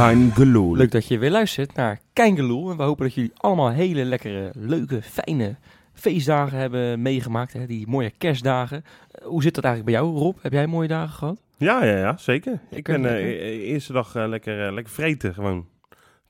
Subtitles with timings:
[0.00, 0.76] Kein Geloel.
[0.76, 2.70] Leuk dat je weer luistert naar Keingeloel.
[2.70, 5.56] En we hopen dat jullie allemaal hele lekkere, leuke, fijne
[5.92, 7.52] feestdagen hebben meegemaakt.
[7.52, 7.66] Hè?
[7.66, 8.84] Die mooie kerstdagen.
[9.10, 10.36] Eh, hoe zit dat eigenlijk bij jou, Rob?
[10.40, 11.42] Heb jij mooie dagen gehad?
[11.56, 12.60] Ja, ja, ja, zeker.
[12.70, 15.66] Ik ben e- eerste dag lekker, lekker vreten gewoon.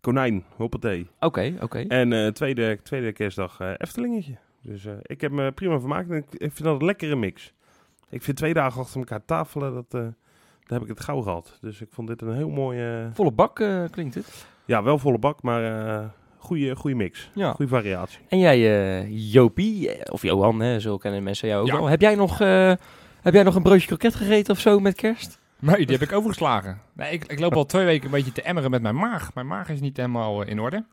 [0.00, 1.06] Konijn, hoppatee.
[1.20, 1.78] Oké, oké.
[1.78, 4.36] En eh, tweede, tweede kerstdag Eftelingetje.
[4.62, 7.52] Dus ik heb me prima vermaakt en ik, ik vind dat een lekkere mix.
[8.08, 10.14] Ik vind twee dagen achter elkaar tafelen, dat,
[10.70, 11.58] heb ik het gauw gehad.
[11.60, 12.78] Dus ik vond dit een heel mooi...
[13.02, 14.46] eh, Volle bak eh, klinkt het.
[14.64, 15.64] ja, wel volle bak, maar
[15.98, 16.04] eh
[16.38, 17.30] goede, goede mix.
[17.34, 17.52] Ja.
[17.52, 18.18] Goede variatie.
[18.28, 18.56] En jij,
[19.00, 21.74] eh, Jopie, of Johan, hè, zo kennen mensen jou ook Ja.
[21.76, 21.86] wel.
[21.86, 22.72] Heb jij, nog, eh,
[23.20, 25.38] heb jij nog een broodje kroket gegeten of zo met kerst?
[25.58, 26.80] Nee, die heb ik overgeslagen.
[26.92, 29.34] Nee, ik, ik loop al twee weken een beetje te emmeren met mijn maag.
[29.34, 30.84] Mijn maag is niet helemaal in orde.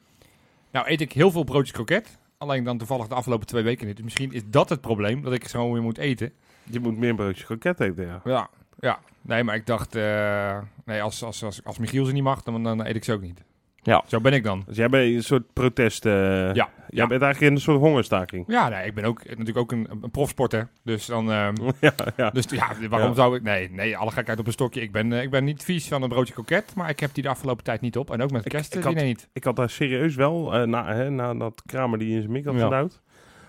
[0.71, 2.17] Nou eet ik heel veel broodjes kroket.
[2.37, 3.95] Alleen dan toevallig de afgelopen twee weken niet.
[3.95, 6.31] Dus misschien is dat het probleem, dat ik zo weer moet eten.
[6.63, 8.21] Je moet meer broodjes kroket eten, ja.
[8.23, 8.99] Ja, ja.
[9.21, 12.63] Nee, maar ik dacht, eh, nee, als, als, als, als Michiel ze niet mag, dan,
[12.63, 13.43] dan eet ik ze ook niet.
[13.81, 14.03] Ja.
[14.07, 14.63] Zo ben ik dan.
[14.65, 16.05] Dus jij bent een soort protest...
[16.05, 17.07] eh, Ja, Jij ja.
[17.07, 18.43] bent eigenlijk in een soort hongerstaking.
[18.47, 20.67] Ja, nee, ik ben ook natuurlijk ook een, een profsporter.
[20.83, 21.31] Dus dan...
[21.31, 22.29] ehm, ja, ja.
[22.29, 23.15] Dus ja, waarom Ja.
[23.15, 23.43] zou ik...
[23.43, 24.81] Nee, nee, alle gekheid op een stokje.
[24.81, 27.23] Ik ben, eh, ik ben niet vies van een broodje kroket, maar ik heb die
[27.23, 28.11] de afgelopen tijd niet op.
[28.11, 29.27] En ook met Ik- kerst ik ik had- niet.
[29.33, 32.45] Ik had daar serieus wel, eh, na, hè, na dat Kramer die in zijn mik
[32.45, 32.63] had Ja.
[32.63, 33.01] gedouwd,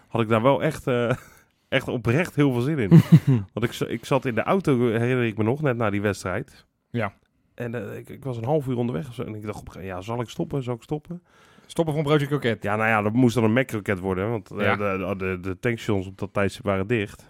[0.08, 1.10] had ik daar wel echt, eh,
[1.68, 2.88] echt oprecht heel veel zin in.
[3.54, 6.66] Want ik, ik zat in de auto, herinner ik me nog, net na die wedstrijd.
[6.90, 7.12] Ja.
[7.54, 9.22] En eh, ik, ik was een half uur onderweg of zo.
[9.22, 10.62] En ik dacht ja, zal ik stoppen?
[10.62, 11.22] Zal ik stoppen?
[11.66, 12.62] Stoppen voor een broodje kroket.
[12.62, 14.30] Ja, nou ja, dat moest dan een Mac-kroket worden.
[14.30, 14.76] Want eh, Ja.
[14.76, 17.26] de, de, de tankstations op dat tijdstip waren dicht.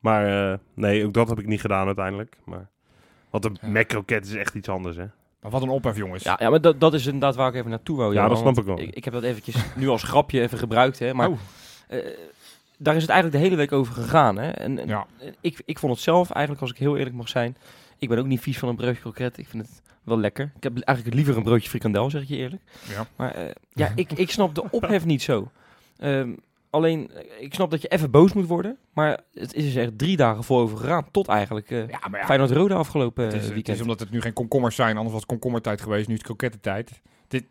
[0.00, 2.36] Maar eh, nee, ook dat heb ik niet gedaan uiteindelijk.
[2.44, 2.68] Maar,
[3.30, 3.68] want een Ja.
[3.68, 5.04] Mac-kroket is echt iets anders, hè?
[5.40, 6.22] Maar wat een ophef, jongens.
[6.22, 8.14] Ja, ja maar dat, dat is inderdaad waar ik even naartoe wou.
[8.14, 8.80] Ja, dat snap ik wel.
[8.80, 11.14] Ik, ik heb dat eventjes nu als grapje even gebruikt, hè.
[11.14, 11.38] Maar Oh.
[11.88, 11.98] eh,
[12.82, 14.50] daar is het eigenlijk de hele week over gegaan, hè.
[14.50, 15.06] En, en Ja.
[15.40, 17.56] ik, ik vond het zelf, eigenlijk als ik heel eerlijk mag zijn...
[17.98, 19.38] Ik ben ook niet vies van een broodje kroket.
[19.38, 20.52] Ik vind het wel lekker.
[20.56, 22.62] Ik heb eigenlijk liever een broodje frikandel, zeg ik je eerlijk.
[22.88, 23.06] Ja.
[23.16, 25.50] Maar eh, ja, ik, ik snap de ophef niet zo.
[25.96, 26.32] Ehm,
[26.70, 28.76] alleen, eh, ik snap dat je even boos moet worden.
[28.92, 31.06] Maar het is er echt drie dagen voor over gegaan.
[31.10, 33.76] Tot eigenlijk eh Ja, Feyenoord-Rode afgelopen het, is, eh, het weekend.
[33.76, 34.90] is omdat het nu geen komkommers zijn.
[34.96, 37.00] Anders was het komkommertijd geweest, nu is het krokettentijd.
[37.28, 37.44] Dit,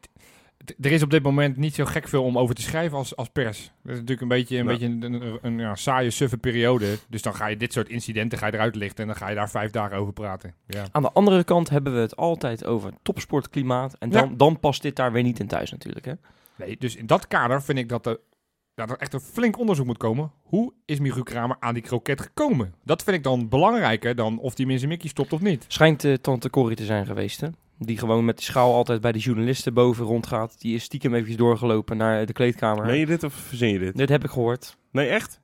[0.80, 3.30] er is op dit moment niet zo gek veel om over te schrijven als, als
[3.30, 3.58] pers.
[3.84, 4.70] Dat is natuurlijk een beetje een, Ja.
[4.70, 6.98] beetje een, een, een, ja, saaie, suffe periode.
[7.10, 9.36] Dus dan ga je dit soort incidenten ga je eruit lichten en dan ga je
[9.36, 10.54] daar vijf dagen over praten.
[10.68, 10.86] Ja.
[10.92, 13.96] Aan de andere kant hebben we het altijd over topsportklimaat.
[14.00, 16.06] En dan, dan past dit daar weer niet in thuis natuurlijk.
[16.06, 16.14] Hè?
[16.56, 18.20] Nee, dus in dat kader vind ik dat er,
[18.76, 20.32] dat er echt een flink onderzoek moet komen.
[20.44, 22.74] Hoe is Michiel Kramer aan die kroket gekomen?
[22.84, 25.66] Dat vind ik dan belangrijker dan of die zijn mikkie stopt of niet.
[25.68, 27.42] Schijnt eh, tante Corrie te zijn geweest.
[27.42, 27.48] Hè?
[27.82, 30.62] Die gewoon met die schaal altijd bij de journalisten boven rondgaat.
[30.62, 32.86] Die is stiekem even doorgelopen naar de kleedkamer.
[32.86, 33.98] Meen je dit of verzin je dit?
[33.98, 34.78] Dit heb ik gehoord.
[34.92, 35.40] Nee, echt?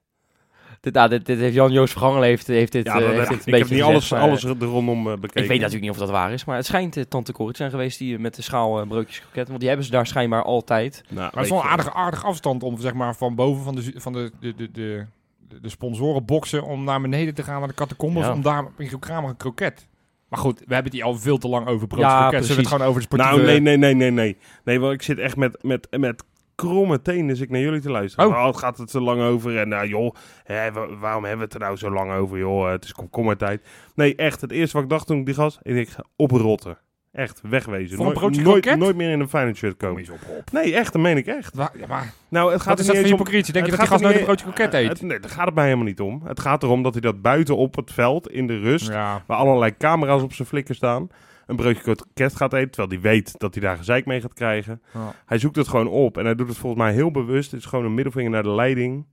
[0.81, 3.39] Dit, nou, dit, dit heeft Jan-Joos Vergangel heeft, heeft dit, Ja, eh, dat heeft dit
[3.39, 5.41] ik, een ik heb niet alles, gezegd, alles er rondom eh, bekeken.
[5.41, 7.69] Ik weet natuurlijk niet of dat waar is, maar het schijnt eh, tante Corrie zijn
[7.69, 9.47] geweest die eh, met de schaal eh, broodjes kroket.
[9.47, 11.03] Want die hebben ze daar schijnbaar altijd.
[11.09, 13.75] Nou, Maar het is wel een aardige, aardige afstand om zeg maar, van boven van
[13.75, 15.05] de, van de, de, de, de,
[15.47, 18.33] de, de sponsorenboxen om naar beneden te gaan naar de catacombes Ja.
[18.33, 19.87] om daar Michiel Kramer een kroket.
[20.35, 22.29] Maar goed, we hebben het hier al veel te lang over broodjes Ja.
[22.29, 23.35] Zullen we het gewoon over de sportieve...
[23.35, 24.37] Nou, nee, nee, nee, nee, nee.
[24.63, 26.23] Nee, want ik zit echt met, met, met
[26.55, 28.29] kromme tenen dus ik naar jullie te luisteren.
[28.29, 28.45] Oh.
[28.47, 29.59] Oh, gaat het te lang over.
[29.59, 32.71] En nou, joh, hè, wa- waarom hebben we het er nou zo lang over, joh?
[32.71, 33.61] Het is komkommertijd.
[33.95, 35.59] Nee, echt, het eerste wat ik dacht toen ik die gas...
[35.61, 36.77] Ik denk, oprotten.
[37.15, 37.89] Echt, wegwezen.
[37.97, 38.79] Voor een Nooit- broodje nooit, kroket?
[38.81, 40.11] nooit meer in een Feyenoord shirt Kom komen.
[40.37, 40.51] op.
[40.51, 41.55] Nee, echt, dat meen ik echt.
[41.57, 43.53] Ja, maar Nou, het gaat wat is dat voor hypocrisie?
[43.53, 44.87] Denk je dat die gast nooit een broodje kroket eet?
[44.89, 46.21] Het- nee, daar gaat het mij helemaal niet om.
[46.25, 48.87] Het gaat erom dat hij dat buiten op het veld, in de rust...
[48.87, 51.07] Ja, waar allerlei camera's op zijn flikker staan,
[51.45, 54.81] een broodje kroket gaat eten, terwijl hij weet dat hij daar gezeik mee gaat krijgen.
[54.93, 55.13] Ja.
[55.25, 57.51] Hij zoekt het gewoon op en hij doet het volgens mij heel bewust.
[57.51, 59.05] Het is gewoon een middelvinger naar de leiding.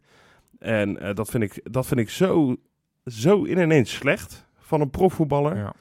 [0.59, 2.57] En eh, dat, vind ik, dat vind ik zo,
[3.05, 5.57] zo in ineens slecht van een profvoetballer.
[5.57, 5.73] ja.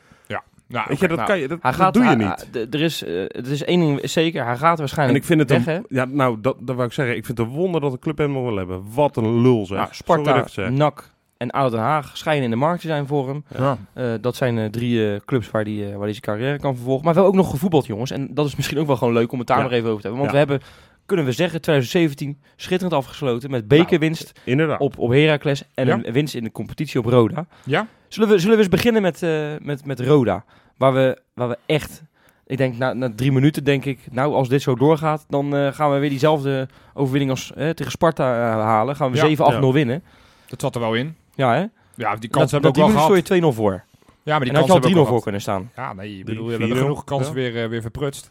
[0.72, 1.16] Nou, Weet je, oké.
[1.16, 2.48] dat, nou, kan je, dat, Hij dat gaat, doe je niet.
[2.52, 5.40] hij- er is, eh, het is één ding zeker, hij gaat en waarschijnlijk ik vind
[5.40, 5.80] het weg, een, hè?
[6.02, 7.16] ja, nou, dat, dat wou ik zeggen.
[7.16, 8.84] Ik vind het een wonder dat de club hem nog wil hebben.
[8.94, 9.78] Wat een lul zeg.
[9.78, 10.70] Nou, Sparta, zeg.
[10.70, 13.44] NAC en ADO Den Haag schijnen in de markt te zijn voor hem.
[13.58, 13.78] Ja.
[13.94, 17.04] Eh, dat zijn eh, drie clubs waar hij waar die zijn carrière kan vervolgen.
[17.06, 18.12] Maar we hebben ook nog gevoetbald, jongens.
[18.12, 19.64] En dat is misschien ook wel gewoon leuk om het daar Ja.
[19.64, 20.26] nog even over te hebben.
[20.28, 20.46] Want Ja.
[20.46, 20.68] we hebben,
[21.06, 24.80] kunnen we zeggen, 2017 schitterend afgesloten met bekerwinst Inderdaad.
[24.80, 27.46] op, op Heracles en een winst in de competitie op Roda.
[27.66, 27.88] Ja?
[28.08, 29.22] Zullen we, zullen we eens beginnen met,
[29.62, 30.44] met, met Roda?
[30.82, 32.04] Waar we, waar we echt,
[32.46, 35.74] ik denk na, na drie minuten denk ik, nou als dit zo doorgaat, dan eh,
[35.74, 38.96] gaan we weer diezelfde overwinning als eh, tegen Sparta eh, halen.
[38.96, 39.60] Gaan we Ja.
[39.60, 39.72] 7-8-0 Ja.
[39.72, 40.04] winnen.
[40.48, 41.16] Dat zat er wel in.
[41.36, 41.66] Ja, hè?
[41.96, 43.28] Ja, die kans hebben we ook wel gehad.
[43.28, 43.84] je 2-0 voor.
[44.24, 45.72] Ja, maar die kans had je al 3-0 we ook voor kunnen staan.
[45.76, 47.52] Ja, nee, ik Drie, bedoel, we hebben genoeg kansen ja.
[47.52, 48.30] weer, weer verprutst.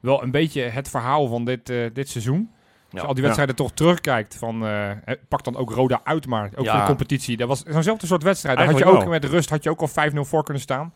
[0.00, 2.50] Wel een beetje het verhaal van dit, dit seizoen.
[2.92, 3.22] Als je al die Ja.
[3.22, 4.90] wedstrijden toch terugkijkt, van, eh,
[5.28, 6.70] pak dan ook Roda uit, maar ook Ja.
[6.70, 7.36] voor de competitie.
[7.36, 8.58] Dat was zo'nzelfde soort wedstrijd.
[8.58, 10.92] Daar had je ook met rust had je ook al 5-0 voor kunnen staan.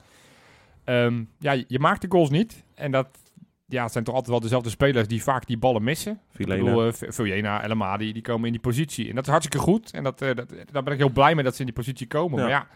[0.87, 2.65] Ehm, ja, je, maakt de goals niet.
[2.75, 3.09] En dat,
[3.67, 6.13] ja, het zijn toch altijd wel dezelfde spelers die vaak die ballen missen.
[6.13, 6.65] Ik Filena.
[6.65, 9.09] bedoel, uh, Vilena, Elma, die, die komen in die positie.
[9.09, 9.91] En dat is hartstikke goed.
[9.91, 12.07] En dat, uh, dat, daar ben ik heel blij mee dat ze in die positie
[12.07, 12.39] komen.
[12.39, 12.45] Ja.
[12.45, 12.69] Maar ja, die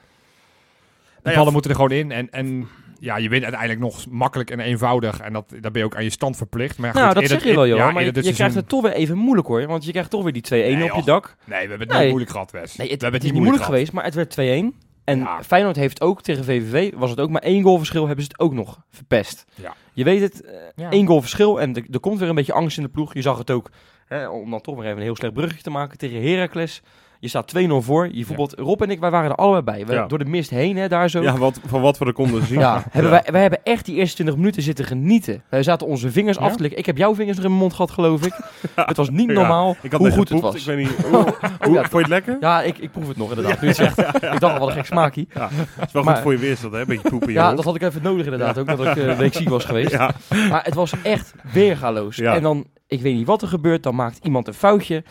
[1.23, 2.13] Nou ja, ballen moeten er gewoon in.
[2.13, 2.69] En, en
[2.99, 5.21] ja, je wint uiteindelijk nog makkelijk en eenvoudig.
[5.21, 6.79] En dat, daar ben je ook aan je stand verplicht.
[6.79, 7.95] Maar ja, Nou, goed, dat eerder- zeg je wel, ja, Johan.
[7.95, 9.67] maar je, krijgt het toch weer even moeilijk, hoor.
[9.67, 10.49] Want je krijgt toch weer die 2-1
[10.79, 11.37] Nee, op je dak.
[11.45, 11.97] Nee, we hebben het Nee.
[11.97, 12.77] nooit moeilijk gehad, Wes.
[12.77, 14.89] Nee, het, we hebben het is niet moeilijk geweest, maar het werd 2-1.
[15.05, 15.43] En Ja.
[15.43, 18.41] Feyenoord heeft ook tegen VVV, was het ook maar één goal verschil, hebben ze het
[18.41, 19.45] ook nog verpest.
[19.55, 19.75] Ja.
[19.93, 20.91] Je weet het, eh, Ja.
[20.91, 23.15] één goal verschil en er- er komt weer een beetje angst in de ploeg.
[23.15, 23.71] Je zag het ook,
[24.07, 26.83] hè, om dan toch weer even een heel slecht bruggetje te maken, tegen Heracles.
[27.21, 28.09] Je staat 2-0 voor.
[28.13, 29.87] Je voetbalt, Rob en ik, wij waren er allebei bij.
[29.87, 30.07] We, Ja.
[30.07, 31.23] Door de mist heen, hè, daar zo.
[31.23, 32.59] Ja, wat, van wat we er konden zien.
[32.59, 35.43] Ja, hebben wij, wij hebben echt die eerste 20 minuten zitten genieten.
[35.49, 36.79] Wij zaten onze vingers af te likken.
[36.79, 38.33] Ik heb jouw vingers nog in mijn mond gehad, geloof ik.
[38.75, 40.55] Het was niet normaal Ik had hoe goed het was.
[40.55, 41.25] Ik weet niet, hoe,
[41.61, 42.37] vond je het lekker?
[42.41, 43.61] Ja, ik, ik proef het nog inderdaad.
[43.61, 43.99] Nu het zegt.
[44.33, 45.27] Ik dacht al, wat een gek smaakje.
[45.39, 46.81] Het is wel Maar- goed voor je weerstand, hè?
[46.81, 48.59] Een beetje poep in je Ja, dat had ik even nodig inderdaad.
[48.59, 49.97] Ook dat ik een week ziek was geweest.
[49.99, 52.19] Maar het was echt weergaloos.
[52.19, 55.05] En dan, ik weet niet wat er gebeurt, dan maakt iemand een foutje.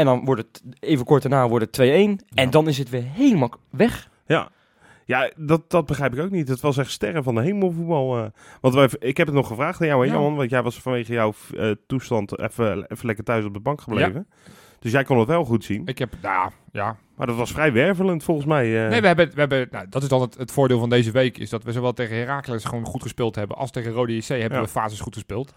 [0.00, 1.88] En dan wordt het, even kort daarna, wordt het
[2.22, 2.24] 2-1.
[2.34, 4.08] En dan is het weer helemaal weg.
[4.26, 4.48] ja.
[5.04, 6.48] Ja, dat, dat begrijp ik ook niet.
[6.48, 8.18] Het was echt sterren van de hemelvoetbal.
[8.18, 8.24] eh.
[8.60, 10.18] want wij, ik heb het nog gevraagd aan jou, hè, Ja.
[10.18, 10.34] Johan.
[10.36, 14.26] Want jij was vanwege jouw eh, toestand even, even lekker thuis op de bank gebleven.
[14.78, 15.82] Dus jij kon het wel goed zien.
[15.86, 18.84] Ik heb, nou ja, Maar dat was vrij wervelend volgens mij.
[18.84, 18.90] eh.
[18.90, 21.38] Nee, we hebben, we hebben nou, dat is dan het, het voordeel van deze week.
[21.38, 23.56] Is dat we zowel tegen Heracles gewoon goed gespeeld hebben.
[23.56, 24.60] als tegen Rode JC hebben Ja.
[24.64, 25.52] we fases goed gespeeld.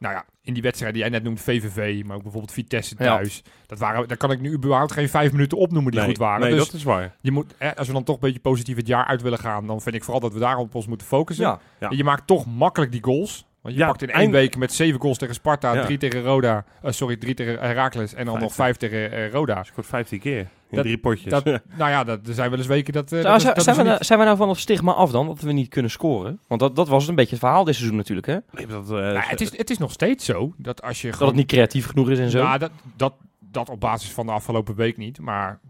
[0.00, 3.04] Nou ja, in die wedstrijden die jij net noemt, VVV, maar ook bijvoorbeeld Vitesse Ja.
[3.04, 3.42] thuis.
[3.66, 6.40] Dat waren, daar kan ik nu überhaupt geen vijf minuten opnoemen die nee, goed waren.
[6.40, 7.14] Nee, dus dat is waar.
[7.20, 9.66] je moet, hè, als we dan toch een beetje positief het jaar uit willen gaan,
[9.66, 11.44] dan vind ik vooral dat we daar op ons moeten focussen.
[11.46, 11.60] Ja.
[11.80, 11.88] Ja.
[11.88, 13.46] En je maakt toch makkelijk die goals.
[13.60, 16.92] Want je pakt in één week met zeven goals tegen Sparta, drie tegen Roda, eh,
[16.92, 18.46] sorry, drie tegen Heracles en dan Vijf.
[18.46, 19.62] nog vijf tegen eh, Roda.
[19.64, 21.30] Scoort 15 keer in Dat- drie potjes.
[21.30, 21.44] Dat,
[21.78, 23.12] nou ja, dat, er zijn wel eens weken dat...
[23.12, 25.10] eh, dat is- zijn, dat we, niet- nou- zijn we nou van het stigma af
[25.10, 26.40] dan, dat we niet kunnen scoren?
[26.46, 28.36] Want dat, dat was een beetje het verhaal dit seizoen natuurlijk, hè?
[28.50, 31.16] Nee, dat, eh, Nou, het, is, het is nog steeds zo dat als je Dat
[31.16, 31.32] gewoon...
[31.32, 32.38] het niet creatief genoeg is en zo.
[32.38, 35.20] Ja, dat, dat, dat op basis van de afgelopen week niet.
[35.20, 35.60] Maar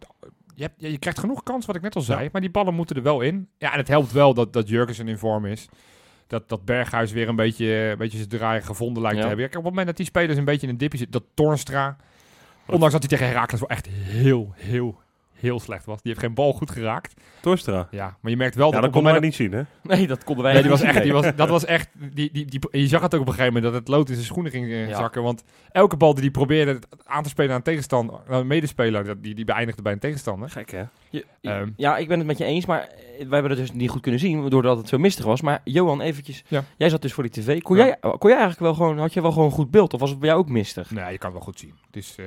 [0.54, 2.28] je, hebt, je, krijgt genoeg kans, wat ik net al zei.
[2.32, 3.48] Maar die ballen moeten er wel in.
[3.58, 5.68] Ja, en het helpt wel dat, dat Jurgensen in vorm is.
[6.26, 9.22] Dat, dat Berghuis weer een beetje, een beetje zijn draai gevonden lijkt Ja.
[9.22, 9.46] te hebben.
[9.46, 11.96] Kijk, op het moment dat die spelers een beetje in een dipje zitten, dat Toornstra,
[12.66, 14.98] ondanks dat hij tegen Herakles wel echt heel, heel,
[15.40, 16.02] heel slecht was.
[16.02, 17.14] Die heeft geen bal goed geraakt.
[17.40, 17.88] Torstra.
[17.90, 19.96] Ja, maar je merkt wel Ja, dat dat konden wij moment niet zien, hè?
[19.96, 21.12] Nee, dat konden wij Nee, die was niet echt, zien.
[21.12, 23.54] die was, dat was echt, die, die, die, je zag het ook op een gegeven
[23.54, 24.96] moment dat het lood in zijn schoenen ging eh, Ja.
[24.96, 25.22] zakken.
[25.22, 29.04] Want elke bal die hij probeerde aan te spelen aan een tegenstander, aan een medespeler,
[29.04, 30.50] dat- die, die beëindigde bij een tegenstander.
[30.50, 30.82] Gek, hè?
[31.10, 31.68] Je- Ehm.
[31.76, 32.88] ja, ik ben het met je eens, maar
[33.18, 35.40] wij hebben het dus niet goed kunnen zien, doordat het zo mistig was.
[35.40, 36.64] Maar Johan, eventjes, Ja.
[36.76, 37.60] jij zat dus voor die tv.
[37.62, 37.84] Kon, Ja.
[37.84, 39.94] jij, kon jij eigenlijk wel gewoon, had je wel gewoon een goed beeld?
[39.94, 40.90] Of was het bij jou ook mistig?
[40.90, 41.74] Nee, je kan het wel goed zien.
[41.86, 42.24] Het is, eh,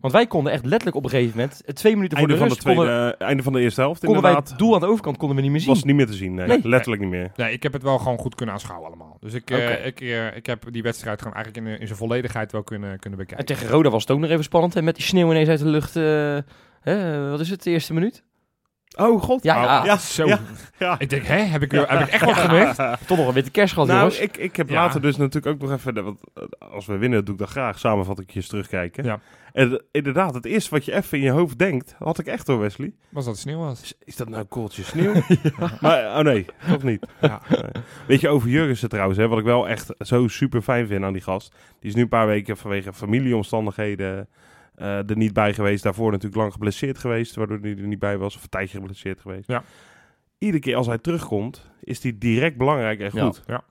[0.00, 2.42] Want wij konden echt letterlijk op een gegeven moment, eh, twee minuten voor de van
[2.42, 4.80] de, rust, tweede, konden, eh, einde van de eerste helft, konden wij het doel aan
[4.80, 5.68] de overkant konden we niet meer zien.
[5.68, 6.46] was niet meer te zien, nee.
[6.46, 6.60] Nee.
[6.62, 7.32] Letterlijk niet meer.
[7.36, 9.16] nee, ik heb het wel gewoon goed kunnen aanschouwen allemaal.
[9.20, 10.00] Dus ik, eh, ik,
[10.36, 13.46] ik heb die wedstrijd gewoon eigenlijk in, in zijn volledigheid wel kunnen, kunnen En bekijken.
[13.46, 14.76] tegen Roda was het ook nog even spannend.
[14.76, 15.96] En met die sneeuw ineens uit de lucht.
[15.96, 16.38] eh,
[16.80, 18.24] hè, wat is het, de eerste minuut?
[18.98, 19.42] Oh, god.
[19.42, 19.84] Ja, ja.
[19.84, 19.96] ja.
[19.96, 20.26] Zo.
[20.26, 20.38] Ja.
[20.78, 20.98] Ja.
[20.98, 22.76] Ik denk, hè, heb ik, heb ik echt wat gemist?
[23.06, 24.18] Toch nog een witte kerst gehad, Nou, jongens.
[24.18, 24.74] ik, ik heb Ja.
[24.74, 26.04] later dus natuurlijk ook nog even...
[26.04, 26.42] Want eh,
[26.72, 27.78] als we winnen, doe ik dat graag.
[27.78, 29.04] Samenvattingjes terugkijken.
[29.04, 29.20] Ja.
[29.52, 31.94] En eh, inderdaad, het eerste wat je even in je hoofd denkt...
[31.98, 32.92] Had ik echt hoor, Wesley.
[33.08, 33.82] Was dat het sneeuw was?
[33.82, 35.12] Is, is dat nou een kooltje sneeuw?
[35.80, 37.06] Maar, oh nee, toch niet.
[37.20, 37.40] Ja.
[37.48, 37.82] Nee.
[38.06, 41.12] Weet je, over Jurgensen trouwens, hè, wat ik wel echt zo super fijn vind aan
[41.12, 41.54] die gast.
[41.80, 44.28] Die is nu een paar weken vanwege familieomstandigheden
[44.80, 45.82] er niet bij geweest.
[45.82, 48.36] Daarvoor natuurlijk lang geblesseerd geweest, waardoor hij er niet bij was.
[48.36, 49.48] Of een tijdje geblesseerd geweest.
[49.48, 49.62] Ja.
[50.38, 53.24] Iedere keer als hij terugkomt, is hij direct belangrijk en Ja.
[53.24, 53.42] goed.
[53.46, 53.62] Ja.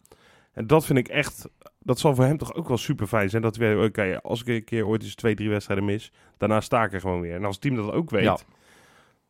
[0.54, 1.50] En dat vind ik echt,
[1.80, 3.42] dat zal voor hem toch ook wel super fijn zijn.
[3.42, 6.84] Dat hij, oké, als ik een keer ooit eens twee, drie wedstrijden mis, daarna sta
[6.84, 7.36] ik er gewoon weer.
[7.36, 8.38] En als het team dat ook weet, Ja.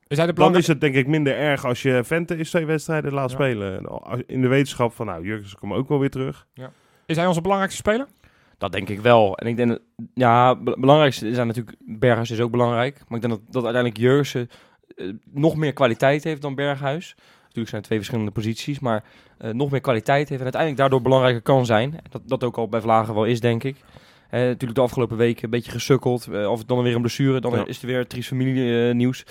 [0.07, 2.65] Is hij de dan is het denk ik minder erg als je Vente is twee
[2.65, 3.35] wedstrijden laat Ja.
[3.35, 3.85] spelen.
[3.85, 6.47] Als- In de wetenschap van, nou, Jurgens komt ook wel weer terug.
[7.05, 8.07] is hij onze belangrijkste speler?
[8.59, 9.37] Dat denk ik wel.
[9.37, 9.81] En ik denk dat,
[10.13, 13.01] ja, be- belangrijkste zijn natuurlijk, Berghuis is ook belangrijk.
[13.07, 14.49] Maar ik denk dat, dat uiteindelijk Jurgen
[14.95, 17.15] eh, nog meer kwaliteit heeft dan Berghuis.
[17.41, 19.03] Natuurlijk zijn het twee verschillende posities, maar
[19.37, 21.95] eh, nog meer kwaliteit heeft en uiteindelijk daardoor belangrijker kan zijn.
[22.09, 23.75] Dat, dat ook al bij Vlagen wel is, denk ik.
[24.29, 26.27] Eh, natuurlijk de afgelopen weken een beetje gesukkeld.
[26.27, 27.65] Eh, of het dan weer een blessure, dan Ja.
[27.65, 29.25] is er weer triest familie nieuws.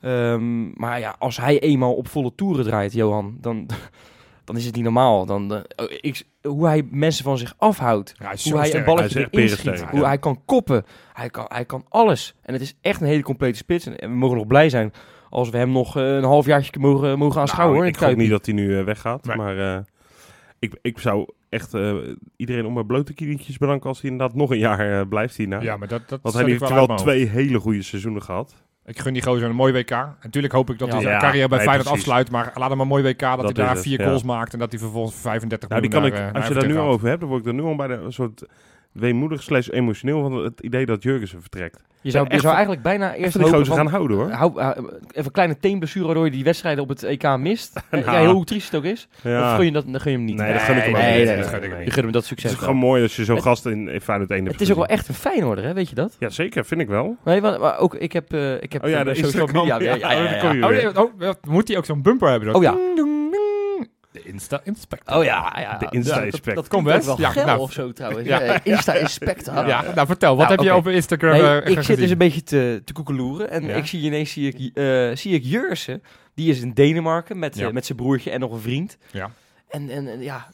[0.00, 3.66] Ehm, maar ja, als hij eenmaal op volle toeren draait, Johan, dan,
[4.44, 5.26] dan is het niet normaal.
[5.26, 8.14] Dan, dan- oh, ik, hoe hij mensen van zich afhoudt.
[8.18, 8.86] Ja, hij Hoe hij sterk.
[8.86, 9.88] een Hij balletje echt erin perensterk, schiet.
[9.90, 9.96] ja.
[9.96, 10.84] Hoe hij kan koppen.
[11.12, 12.34] Hij kan, hij kan alles.
[12.42, 13.86] En het is echt een hele complete spits.
[13.86, 14.92] En we mogen nog blij zijn
[15.30, 17.76] als we hem nog eh, een halfjaartje mogen, mogen aanschouwen.
[17.78, 19.24] Nou, hoor, ik hoop niet dat hij nu eh, weggaat.
[19.24, 19.36] Nee.
[19.36, 19.80] Maar eh,
[20.58, 21.94] ik, ik zou echt eh,
[22.36, 25.60] iedereen om mijn blote knietjes bedanken als hij inderdaad nog een jaar eh, blijft hierna.
[25.60, 28.63] Ja, maar dat, dat Want hij ik heeft wel twee hele goede seizoenen gehad.
[28.86, 29.90] Ik gun die gozer een mooi WK.
[30.22, 30.94] Natuurlijk hoop ik dat Ja.
[30.94, 32.06] hij zijn Ja, carrière bij nee, Feyenoord precies.
[32.08, 32.30] afsluit.
[32.30, 34.06] Maar laat hem een mooi WK, dat, Dat hij daar het, vier ja.
[34.06, 34.52] goals maakt.
[34.52, 36.78] En dat hij vervolgens 35 Nou, die kan ik, naar, eh, als je daar nu
[36.78, 38.44] over hebt, dan word ik er nu al bij de, een soort
[38.94, 41.82] weemoedig slash emotioneel van het idee dat Jurgensen vertrekt.
[42.00, 44.30] Je zou, je zou eigenlijk bijna eerst die gozer van, gaan houden hoor.
[44.30, 44.90] hou, eh, even
[45.24, 47.72] een kleine teenblessure waardoor je die wedstrijden op het EK mist.
[47.90, 48.04] Nou.
[48.04, 49.08] ja, hoe triest het ook is.
[49.16, 49.56] Of Ja.
[49.56, 50.36] gun je, dat, dan gun je hem niet.
[50.36, 51.26] Nee, dat gun ik hem nee, niet.
[51.60, 51.84] nee.
[51.84, 52.66] Je gunt hem dat Het succes is wel.
[52.68, 54.76] gewoon mooi als je zo'n Het- gast in, in Feyenoord 1 hebt Het is ook
[54.76, 55.72] wel echt een Feyenoorder, hè?
[55.74, 56.16] weet je dat?
[56.18, 56.64] Ja, zeker.
[56.64, 57.16] Vind ik wel.
[57.24, 59.80] Nee, want, maar ook, ik heb, eh, ik heb Oh ja, eh, de social media...
[59.80, 60.90] Ja, Ja, ja, ja, ja.
[60.94, 62.54] Oh, oh, moet hij ook zo'n bumper hebben?
[62.54, 62.74] Oh ja.
[64.14, 65.16] De Insta-inspector.
[65.16, 65.78] Oh ja, ja.
[65.78, 66.54] De Ja, Insta-inspector.
[66.54, 67.06] Dat, dat Kom komt best.
[67.06, 67.60] wel Ja, geil nou.
[67.60, 68.28] of zo trouwens.
[68.28, 68.42] Ja.
[68.42, 68.60] Ja.
[68.64, 69.66] Insta-inspector.
[69.66, 72.18] Ja, nou vertel, wat Nou, heb je over Instagram Nee, eh, ik zit dus een
[72.18, 73.50] beetje te, te koekeloeren.
[73.50, 73.74] En Ja.
[73.74, 76.02] ik zie ineens zie ik, eh, zie ik Jursen.
[76.34, 77.66] Die is in Denemarken met, Ja.
[77.66, 78.96] eh, met zijn broertje en nog een vriend.
[79.10, 79.30] Ja.
[79.68, 80.48] En, en, en ja,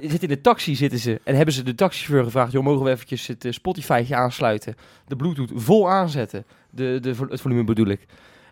[0.00, 1.20] zit in de taxi zitten ze.
[1.24, 2.52] En hebben ze de taxichauffeur gevraagd...
[2.52, 4.74] joh, mogen we eventjes het Spotify'tje aansluiten?
[5.06, 6.44] De bluetooth vol aanzetten.
[6.70, 8.00] De, de, het volume bedoel ik.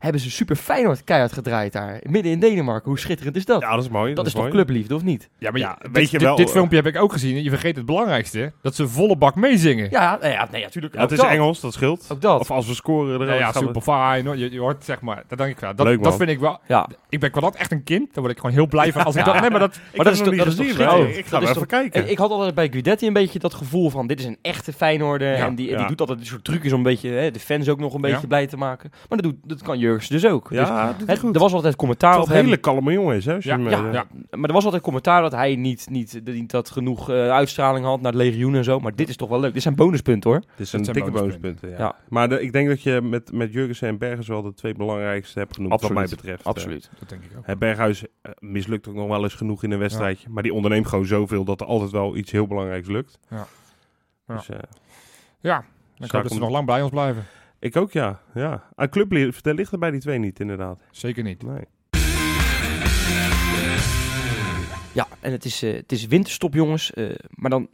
[0.02, 2.00] Hebben ze super Feyenoord keihard gedraaid daar.
[2.02, 2.88] Midden in Denemarken.
[2.88, 3.60] Hoe schitterend is dat?
[3.60, 4.14] Ja, dat is mooi.
[4.14, 4.54] dat is toch mooi.
[4.54, 5.28] clubliefde, of niet?
[5.38, 7.12] Ja, maar Ja, je- weet dit, je dit- wel, dit eh, filmpje heb ik ook
[7.12, 7.42] gezien.
[7.42, 8.52] Je vergeet het belangrijkste.
[8.62, 9.90] Dat ze volle bak meezingen.
[9.90, 10.94] Ja, nee, ja, nee, natuurlijk.
[10.94, 12.06] Ja, het is Engels, dat scheelt.
[12.12, 12.40] Ook dat.
[12.40, 14.26] Of als we scoren, dan Ja, ja, super fijn.
[14.26, 14.36] hoor.
[14.36, 15.74] Je, je hoort zeg maar, dat denk ik wel.
[15.74, 16.58] Dat, Leuk, dat vind ik wel.
[16.66, 16.88] Ja.
[17.08, 18.06] Ik ben wel echt een kind.
[18.14, 19.04] Daar word ik gewoon heel blij van.
[19.04, 20.76] Als ik dat, nee, maar dat, Ik Maar dat is toch- nog dat niet is
[20.76, 21.06] toch?
[21.08, 22.10] Ik ga Dat even toch- kijken.
[22.10, 24.06] Ik, had altijd bij Guidetti een beetje dat gevoel van...
[24.06, 25.34] dit is een echte Feyenoorder.
[25.34, 27.08] En die, doet altijd een soort trucjes om een beetje...
[27.10, 28.90] Hè, de fans ook nog een beetje blij te maken.
[29.08, 29.62] Maar dat, doet, dat
[29.98, 30.48] kan dus ook.
[30.48, 31.34] Dus, Ja, hij het- goed.
[31.34, 32.44] er was altijd commentaar op een hem.
[32.44, 33.32] hele kalme jongen is, hè?
[33.32, 34.06] Ja, hem, ja, eh, ja.
[34.30, 38.00] Maar er was altijd commentaar dat hij niet, niet, niet dat genoeg eh, uitstraling had
[38.00, 38.78] naar het legioen en zo.
[38.80, 39.52] Maar dit is toch wel leuk.
[39.52, 40.42] Dit zijn bonuspunten hoor.
[40.58, 41.40] Een zijn dikke bonuspunten.
[41.40, 41.76] bonuspunten, ja.
[41.78, 41.94] Ja.
[42.08, 45.38] Maar de- ik denk dat je met, met Jurgensen en Berghuis wel de twee belangrijkste
[45.38, 46.44] hebt genoemd, wat mij betreft.
[46.44, 46.90] Absoluut.
[46.98, 47.44] dat denk ik ook.
[47.46, 50.28] Eh, Berghuis eh, mislukt ook nog wel eens genoeg in een wedstrijdje.
[50.30, 53.18] Maar die onderneemt gewoon zoveel dat er altijd wel iets heel belangrijks lukt.
[53.30, 53.46] Ja.
[54.28, 54.34] Ja.
[54.34, 54.56] Dus, eh,
[55.40, 55.64] Ja, ik
[55.98, 57.24] Zaak hoop dat ze nog lang bij ons blijven.
[57.62, 58.20] Ik ook, ja.
[58.34, 58.68] ja.
[58.74, 60.80] Aan clubliefde ligt er bij die twee niet, inderdaad.
[60.90, 61.42] Zeker niet.
[61.42, 61.64] Nee.
[64.92, 66.92] Ja, en het is, eh, het is winterstop jongens.
[66.92, 67.68] eh, maar dan,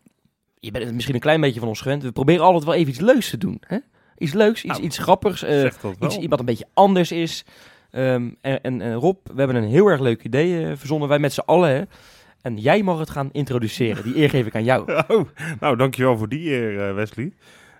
[0.61, 2.02] je bent het misschien een klein beetje van ons gewend.
[2.02, 3.61] We proberen altijd wel even iets leuks te doen.
[3.66, 3.78] Hè?
[4.18, 5.42] Iets leuks, iets, Nou, iets grappigs.
[5.42, 6.12] eh, Zeg dat wel.
[6.12, 7.45] iets wat een beetje anders is.
[7.90, 11.09] Ehm, en, en, en Rob, we hebben een heel erg leuk idee verzonnen.
[11.09, 11.71] Wij met z'n allen.
[11.71, 11.83] Hè?
[12.42, 14.02] En jij mag het gaan introduceren.
[14.04, 14.92] Die eer geef ik aan jou.
[15.09, 15.28] Oh,
[15.61, 17.33] nou, dankjewel voor die eer, eh, Wesley.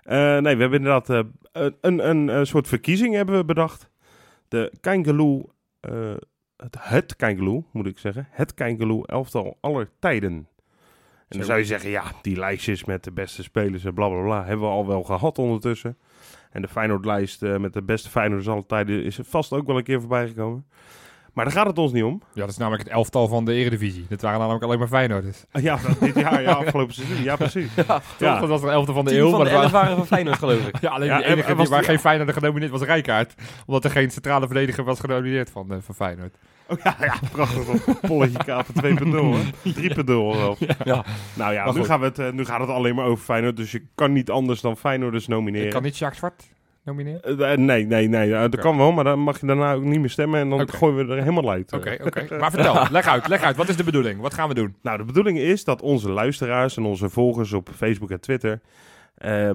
[0.09, 1.19] Eh, nee, we hebben inderdaad eh,
[1.51, 3.89] een, een, een, eh, soort verkiezing hebben we bedacht.
[4.47, 5.53] De Kangaloo,
[6.55, 8.27] het, het Kangaloo, moet ik zeggen.
[8.29, 10.31] Het Kangaloo elftal aller tijden.
[10.31, 10.47] En
[11.27, 11.45] dan Zo.
[11.45, 14.67] zou je zeggen, ja, die lijstjes met de beste spelers en bla bla bla hebben
[14.67, 15.97] we al wel gehad ondertussen.
[16.51, 19.83] En de Feyenoordlijst met de beste Feyenoorders aller tijden is er vast ook wel een
[19.83, 20.65] keer voorbij gekomen.
[21.33, 22.21] Maar daar gaat het ons niet om.
[22.33, 24.05] Ja, dat is namelijk het elftal van de Eredivisie.
[24.09, 25.43] Dit waren namelijk alleen maar Feyenoorders.
[25.51, 27.23] Ah, Ja, dit jaar, ja, afgelopen seizoen.
[27.23, 27.67] Ja, precies.
[27.75, 28.01] Ja.
[28.19, 28.39] Ja.
[28.39, 29.29] Dat was het elftal van de Tien eeuw.
[29.29, 30.79] van maar de dat elf waren- waren van Feyenoord geloof ik.
[30.81, 33.33] Ja, alleen Ja, de en- enige en die waar geen Feyenoorder genomineerd was Rijkaard.
[33.65, 36.35] Omdat er geen centrale verdediger was genomineerd van, eh, van Feyenoord.
[36.67, 37.99] Oh ja, ja prachtig.
[38.01, 39.73] Polletje kapen 2.0, hè?
[39.73, 40.59] 3.0 zelfs.
[40.83, 41.05] Ja.
[41.33, 43.57] Nou ja, nu, gaan we het, eh, nu gaat het alleen maar over Feyenoord.
[43.57, 45.65] Dus je kan niet anders dan Feyenoorders nomineren.
[45.67, 46.43] Ik kan niet Jacques Zwart
[46.89, 47.21] nomineren.
[47.21, 48.29] Eh, nee, nee, nee.
[48.29, 50.39] dat kan wel, maar dan mag je daarna ook niet meer stemmen.
[50.39, 51.73] En dan gooien we er helemaal uit.
[51.73, 52.27] Oké, oké.
[52.39, 53.55] Maar vertel, leg uit, leg uit.
[53.55, 54.21] Wat is de bedoeling?
[54.21, 54.75] Wat gaan we doen?
[54.81, 58.61] Nou, de bedoeling is dat onze luisteraars en onze volgers op Facebook en Twitter...
[59.15, 59.51] eh,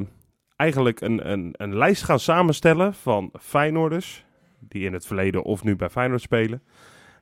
[0.57, 4.25] eigenlijk een, een, een lijst gaan samenstellen van Feyenoorders...
[4.59, 6.62] die in het verleden of nu bij Feyenoord spelen...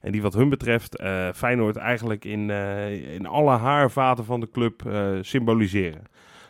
[0.00, 4.50] En die wat hun betreft eh, Feyenoord eigenlijk in, eh, in alle haarvaten van de
[4.50, 4.82] club
[5.20, 6.02] symboliseren.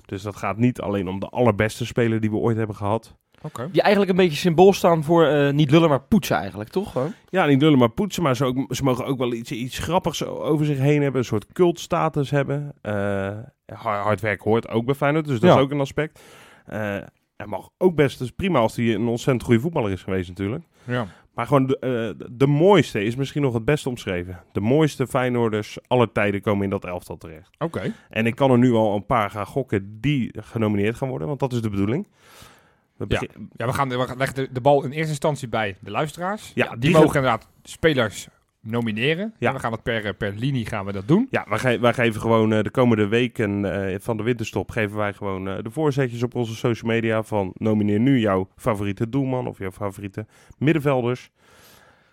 [0.07, 3.17] Dus dat gaat niet alleen om de allerbeste speler die we ooit hebben gehad.
[3.73, 6.93] Die eigenlijk een beetje symbool staan voor eh, niet lullen, maar poetsen eigenlijk, toch?
[6.93, 7.13] Gewoon?
[7.29, 10.25] Ja, niet lullen maar poetsen, maar ze, ook, ze mogen ook wel iets, iets grappigs
[10.25, 11.21] over zich heen hebben.
[11.21, 12.73] Een soort cultstatus hebben.
[12.83, 13.39] Eh,
[13.75, 15.57] hard, werk hoort ook bij Feyenoord, dus dat Ja.
[15.57, 16.21] is ook een aspect.
[16.67, 16.97] Eh
[17.37, 20.65] hij mag ook best, dus prima als hij een ontzettend goede voetballer is geweest natuurlijk.
[20.85, 21.07] Ja.
[21.35, 24.41] Maar gewoon de, de mooiste is misschien nog het best omschreven.
[24.53, 27.51] De mooiste Feyenoorders aller tijden komen in dat elftal terecht.
[27.59, 27.93] Oké.
[28.11, 31.41] En ik kan er nu al een paar gaan gokken die genomineerd gaan worden, want
[31.41, 32.07] dat is de bedoeling.
[32.97, 33.19] We Ja.
[33.21, 36.53] begin- Ja, we gaan we leggen de, de bal in eerste instantie bij de luisteraars.
[36.55, 38.29] Ja, die, die mogen inderdaad spelers
[38.61, 39.35] nomineren.
[39.39, 39.49] Ja.
[39.49, 41.27] En we gaan het per, per linie gaan we dat doen.
[41.31, 44.97] Ja, wij, ge- wij geven gewoon eh, de komende weken eh, van de winterstop geven
[44.97, 49.47] wij gewoon eh, de voorzetjes op onze social media van nomineer nu jouw favoriete doelman
[49.47, 50.27] of jouw favoriete
[50.59, 51.31] middenvelders.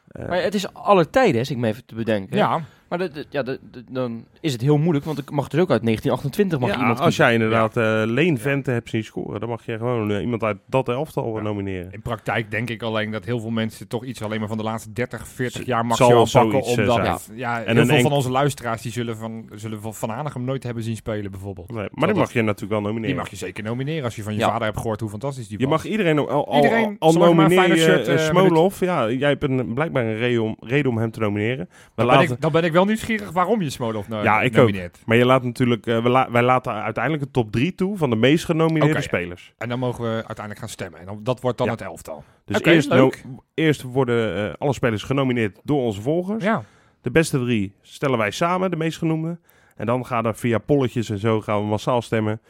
[0.07, 2.37] Eh, Maar het is alle tijden, hè, zit ik me even te bedenken.
[2.37, 5.47] Ja, Maar de, de- ja, de, de- dan is het heel moeilijk, want ik mag
[5.47, 9.03] dus ook uit 1928 mag Ja, iemand als jij inderdaad eh Leen Vente hebt zien
[9.03, 11.41] scoren, dan mag je gewoon eh, iemand uit dat elftal Ja.
[11.41, 11.91] nomineren.
[11.91, 14.63] In praktijk denk ik alleen dat heel veel mensen toch iets alleen maar van de
[14.63, 16.63] laatste 30, 40 Z- jaar zal maximaal pakken.
[16.63, 17.37] zoiets, eh, Omdat zijn.
[17.37, 20.43] ja, En heel een veel van onze luisteraars die zullen Van, zullen van, van Hanegem
[20.43, 21.67] nooit hebben zien spelen bijvoorbeeld.
[21.71, 23.07] Nee, maar die dat- mag je natuurlijk wel nomineren.
[23.07, 24.47] Die mag je zeker nomineren als je van je Ja.
[24.49, 25.73] vader hebt gehoord hoe fantastisch die Je was.
[25.83, 28.79] mag iedereen al, al, Iedereen, al maar je eh, eh, met Smolov.
[28.79, 31.57] Ja, jij hebt een, blijkbaar een reden om, reden om hem te nomineren.
[31.57, 31.65] We
[31.95, 34.51] dan, ben laten, ik, dan ben ik wel nieuwsgierig waarom je Smolov no Ja, ik
[34.51, 34.55] ook.
[34.57, 35.01] nomineert.
[35.05, 38.15] maar je laat natuurlijk, we la- wij laten uiteindelijk een top 3 toe van de
[38.15, 39.53] meest genomineerde spelers.
[39.57, 40.99] En dan mogen we uiteindelijk gaan stemmen.
[40.99, 41.73] En dan, dat wordt dan Ja.
[41.73, 42.23] het elftal.
[42.45, 43.11] Dus eerst, no-
[43.53, 46.43] eerst worden eh, alle spelers genomineerd door onze volgers.
[46.43, 46.63] Ja,
[47.01, 49.39] De beste drie stellen wij samen, de meest genoemde.
[49.75, 52.41] En dan gaan er via polletjes en zo gaan we massaal stemmen.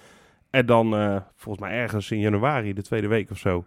[0.50, 3.66] En dan, eh, volgens mij ergens in januari, de tweede week of zo,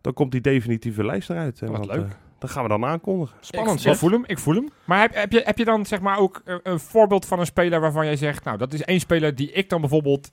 [0.00, 1.60] dan komt die definitieve lijst eruit.
[1.60, 2.06] Wat want, leuk.
[2.44, 3.36] Dan gaan we dan aankondigen.
[3.40, 4.68] Spannend, ik, voel hem, ik voel hem.
[4.84, 7.46] Maar heb, heb, je, heb je dan zeg maar ook eh, een voorbeeld van een
[7.46, 8.44] speler waarvan jij zegt...
[8.44, 10.30] Nou, dat is één speler die ik dan bijvoorbeeld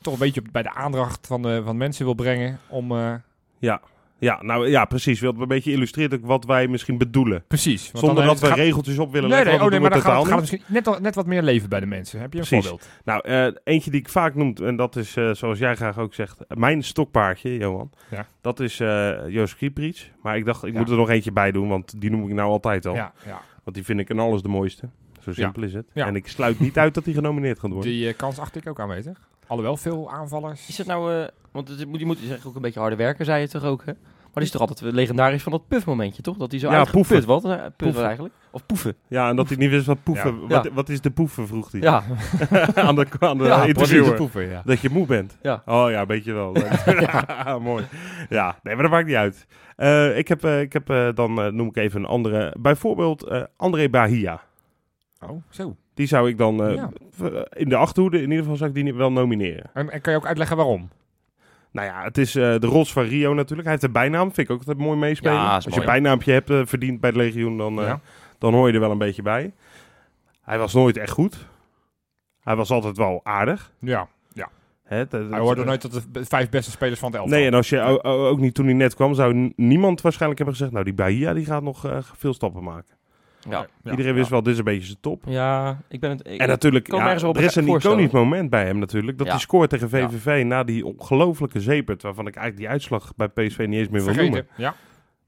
[0.00, 2.92] toch een beetje op- bij de aandacht van, de, van mensen wil brengen om...
[2.92, 3.14] eh,
[3.58, 3.80] Ja.
[4.20, 5.20] Ja, nou ja, precies.
[5.20, 7.44] Wil een beetje illustreert ook wat wij misschien bedoelen.
[7.48, 7.90] precies.
[7.94, 9.56] Zonder dat we gaat- regeltjes op willen Nee, leggen.
[9.56, 11.26] nee, oh, nee, maar dan gaat, het- gaat totaal het misschien net, al- net wat
[11.26, 12.20] meer leven bij de mensen.
[12.20, 12.66] Heb je een Precies.
[12.68, 12.88] voorbeeld?
[13.04, 16.14] Nou, eh, eentje die ik vaak noem, en dat is eh, zoals jij graag ook
[16.14, 17.90] zegt, mijn stokpaardje, Johan.
[18.10, 18.26] Ja.
[18.40, 20.10] Dat is eh Joost Kieprits.
[20.22, 20.78] Maar ik dacht, ik Ja.
[20.78, 22.94] moet er nog eentje bij doen, want die noem ik nou altijd al.
[22.94, 23.40] Ja, ja.
[23.64, 24.88] Want die vind ik in alles de mooiste.
[25.20, 25.86] Zo simpel is het.
[25.94, 27.90] En ik sluit niet uit dat hij genomineerd gaat worden.
[27.92, 29.27] Die kans acht ik ook aanwezig.
[29.48, 30.68] Alhoewel, veel aanvallers.
[30.68, 32.98] Is het nou, eh, want het, moet- die moet zeg ik ook een beetje harder
[32.98, 33.92] werken, zei je toch ook, hè?
[34.22, 36.36] Maar die is toch altijd legendarisch van dat puff-momentje, toch?
[36.36, 37.26] Dat hij zo Ja, poefen.
[37.26, 37.42] wat?
[37.76, 38.04] Poefen.
[38.04, 38.34] eigenlijk.
[38.50, 38.94] Of poefen.
[39.08, 40.34] Ja, en dat hij niet wist wat poefen...
[40.40, 40.46] Ja.
[40.46, 40.72] Wat, Ja.
[40.72, 41.80] wat is de poefen, vroeg hij.
[41.80, 42.02] Ja,
[42.74, 44.48] aan de, aan de Ja, interviewer.
[44.50, 44.62] ja.
[44.64, 45.38] Dat je moe bent.
[45.42, 45.62] Ja.
[45.66, 46.52] Oh ja, weet je wel.
[47.60, 47.84] Mooi.
[48.28, 49.46] Ja, nee, maar dat maakt niet uit.
[49.76, 52.54] Eh, ik heb, eh, ik heb eh, dan noem ik even een andere.
[52.60, 54.40] Bijvoorbeeld eh, André Bahia.
[55.20, 55.76] Oh, zo.
[55.98, 56.90] Die zou ik dan eh, Ja.
[57.10, 59.70] v- in de achterhoede, in ieder geval zou ik die niet wel nomineren.
[59.74, 60.88] En, en kan je ook uitleggen waarom?
[61.72, 63.62] Nou ja, het is eh, de rots van Rio natuurlijk.
[63.62, 65.36] Hij heeft een bijnaam, vind ik ook altijd mooi meespelen.
[65.36, 68.00] Ja, Als je een bijnaampje hebt eh, verdiend bij het legioen, dan, eh, Ja.
[68.38, 69.52] dan hoor je er wel een beetje bij.
[70.42, 71.46] Hij was nooit echt goed.
[72.40, 73.72] Hij was altijd wel aardig.
[73.78, 74.08] Ja.
[74.84, 77.38] Hè, dat- Hij dat- hoorde nooit tot de vijf beste spelers van het elftal.
[77.38, 80.74] Nee, en als je ook niet toen hij net kwam, zou niemand waarschijnlijk hebben gezegd...
[80.74, 82.96] nou, die Bahia die gaat nog eh, veel stappen maken.
[83.50, 83.66] Ja.
[83.82, 83.90] Ja.
[83.90, 85.22] Iedereen wist wel, dit is een beetje zijn top.
[85.26, 86.26] Ja, ik ben het...
[86.26, 89.18] Ik, en natuurlijk, ja, er is een iconisch moment bij hem natuurlijk.
[89.18, 89.32] Dat Ja.
[89.32, 92.02] hij scoort tegen VVV na die ongelofelijke zeepert...
[92.02, 94.46] waarvan ik eigenlijk die uitslag bij PSV niet eens meer wil noemen.
[94.56, 94.74] Ja.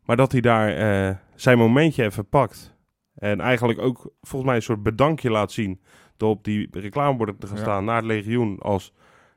[0.05, 2.77] Maar dat hij daar eh, zijn momentje even pakt.
[3.15, 5.81] En eigenlijk ook volgens mij een soort bedankje laat zien...
[6.17, 7.63] door op die reclameborden te gaan Ja.
[7.63, 8.93] staan naar het legioen als...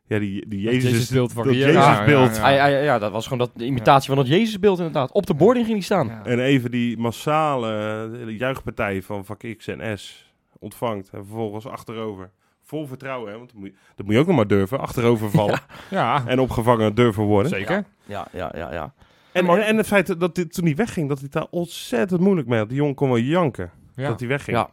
[0.08, 1.54] Ja, die, die Jezus, Jezusbeeld van dat.
[1.56, 2.40] Jezusbeeld.
[2.42, 5.12] Hij- hij- ja, dat was gewoon dat, de imitatie van dat Jezusbeeld inderdaad.
[5.12, 6.08] Op de boarding ging hij staan.
[6.08, 6.22] Ja.
[6.26, 11.10] En even die massale eh, juichpartij van vak X en S ontvangt.
[11.10, 12.30] En vervolgens achterover.
[12.64, 13.38] Vol vertrouwen, hè?
[13.38, 14.80] want dat moet, je, dat moet je ook nog maar durven.
[14.80, 17.52] Achterover vallen Ja, en opgevangen durven worden.
[17.52, 17.86] zeker.
[18.06, 18.94] Ja, ja, ja, ja.
[19.32, 22.22] En, en, en het feit dat hij, toen hij wegging, dat hij het daar ontzettend
[22.22, 22.70] moeilijk mee had.
[22.70, 24.08] Die jongen kon wel janken Ja.
[24.08, 24.58] dat hij wegging.
[24.58, 24.70] Ja.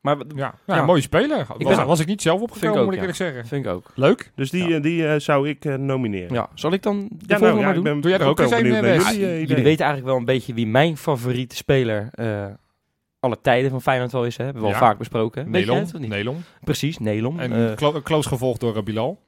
[0.00, 0.78] Maar Ja, ja, Ja.
[0.78, 1.40] een mooie speler.
[1.58, 3.06] Ik Was, ben- was ik niet zelf opgekomen, ik ook, moet ik ja.
[3.06, 3.46] eerlijk zeggen.
[3.46, 3.90] vind ik ook.
[3.94, 4.30] Leuk.
[4.34, 4.76] Dus die, Ja.
[4.76, 6.34] eh, die eh, zou ik eh, nomineren.
[6.34, 7.08] Ja, zal ik dan de Ja,
[7.38, 7.84] volgende nou, ja, maar ik doen?
[7.84, 10.54] ben Doe jij er ook wel eens een, benieuwd jullie, weten eigenlijk wel een beetje
[10.54, 12.44] wie mijn favoriete speler eh
[13.20, 14.36] alle tijden van Feyenoord wel is.
[14.36, 14.44] Hè?
[14.44, 15.50] Hebben we al vaak besproken.
[15.50, 15.84] Weet je Nelon.
[15.84, 16.08] het of niet?
[16.10, 16.44] Nelon.
[16.64, 17.40] Precies, Nelon.
[17.40, 19.18] En En clo- close gevolgd door Bilal.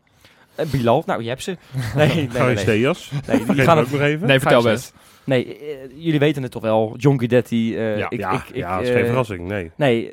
[0.70, 1.56] Bilal, nou je hebt ze.
[1.96, 2.54] Nee, nee, nee.
[2.64, 2.86] Nee.
[3.26, 4.26] Nee, die gaan ook nog even.
[4.26, 4.94] Nee, vertel best.
[5.30, 6.94] Nee eh, jullie weten het toch wel.
[6.96, 7.76] John Guidetti.
[7.76, 8.10] eh, Ja.
[8.10, 9.48] ik, ja, ik, ik, ja, dat is eh, geen verrassing.
[9.48, 9.70] Nee.
[9.76, 10.12] Nee,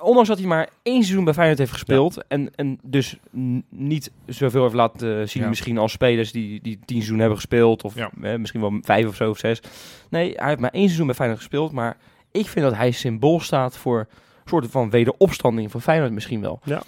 [0.00, 3.16] ondanks dat hij maar één seizoen bij Feyenoord heeft gespeeld en, en dus
[3.68, 5.48] niet zoveel heeft laten zien Ja.
[5.48, 8.10] misschien als spelers die, die tien seizoenen hebben gespeeld of Ja.
[8.22, 9.60] eh, misschien wel vijf of zo of zes.
[10.10, 11.96] Nee, hij heeft maar één seizoen bij Feyenoord gespeeld, maar
[12.32, 16.60] ik vind dat hij symbool staat voor een soort van wederopstanding van Feyenoord misschien wel.
[16.64, 16.82] Ja.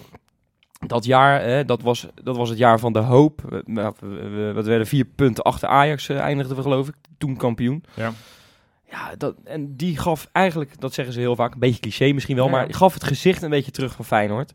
[0.87, 3.41] Dat jaar, eh, dat, was, dat was het jaar van de hoop.
[3.49, 7.37] We, we, we- we werden vier punten achter Ajax eh, eindigden we geloof ik, toen
[7.37, 7.85] kampioen.
[7.95, 8.13] Ja.
[8.91, 12.37] Ja, dat, en die gaf eigenlijk, dat zeggen ze heel vaak, een beetje cliché misschien
[12.37, 12.51] wel, Ja.
[12.51, 14.53] maar die gaf het gezicht een beetje terug van Feyenoord.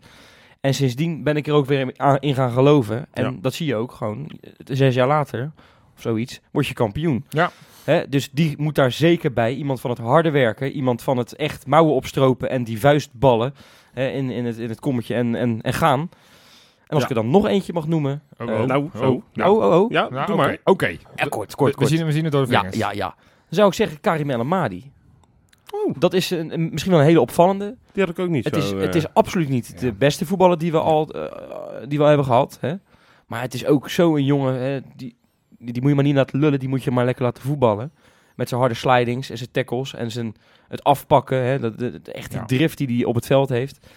[0.62, 3.08] En sindsdien ben ik er ook weer in gaan geloven.
[3.14, 3.34] En Ja.
[3.42, 4.32] dat zie je ook gewoon,
[4.66, 5.52] zes jaar later,
[5.96, 7.26] of zoiets, word je kampioen.
[7.30, 7.52] Ja.
[7.86, 9.54] Hè, dus die moet daar zeker bij.
[9.54, 13.54] Iemand van het harde werken, iemand van het echt mouwen opstropen en die vuistballen
[13.94, 16.00] hè, in, in, het, in het kommetje en, en, en gaan.
[16.00, 16.10] En
[16.96, 17.04] als Ja.
[17.04, 18.22] ik er dan nog eentje mag noemen.
[18.38, 18.66] Oh, Eh, oh.
[18.68, 19.24] nou, zo.
[19.34, 19.92] Nou, oh, oh, oh.
[19.92, 20.58] Ja, nou, doe maar.
[20.64, 20.88] Oké.
[20.88, 21.90] Ja, kort, We- kort, We kort.
[21.90, 22.78] zien, we zien het door de Ja, vingers.
[22.78, 23.16] ja, ja.
[23.16, 23.16] Dan
[23.50, 24.92] zou ik zeggen Karim El Amadi.
[25.72, 25.96] Oh.
[26.00, 27.76] Dat is een, een- misschien wel een hele opvallende.
[27.92, 28.60] Die had ik ook niet Het zo...
[28.60, 29.80] is, eh, het is absoluut niet ja.
[29.80, 31.22] de beste voetballer die we al eh,
[31.88, 32.58] die we al hebben gehad.
[32.62, 32.74] Hè?
[33.28, 35.16] Maar het is ook zo'n jongen, hè, die,
[35.60, 37.92] die, die moet je maar niet laten lullen, die moet je maar lekker laten voetballen.
[38.36, 40.36] Met zijn harde slidings en zijn tackles en zijn,
[40.68, 41.44] het afpakken.
[41.44, 42.46] Hè, dat, dat- dat- echt die Ja.
[42.46, 43.88] drift die hij op het veld heeft.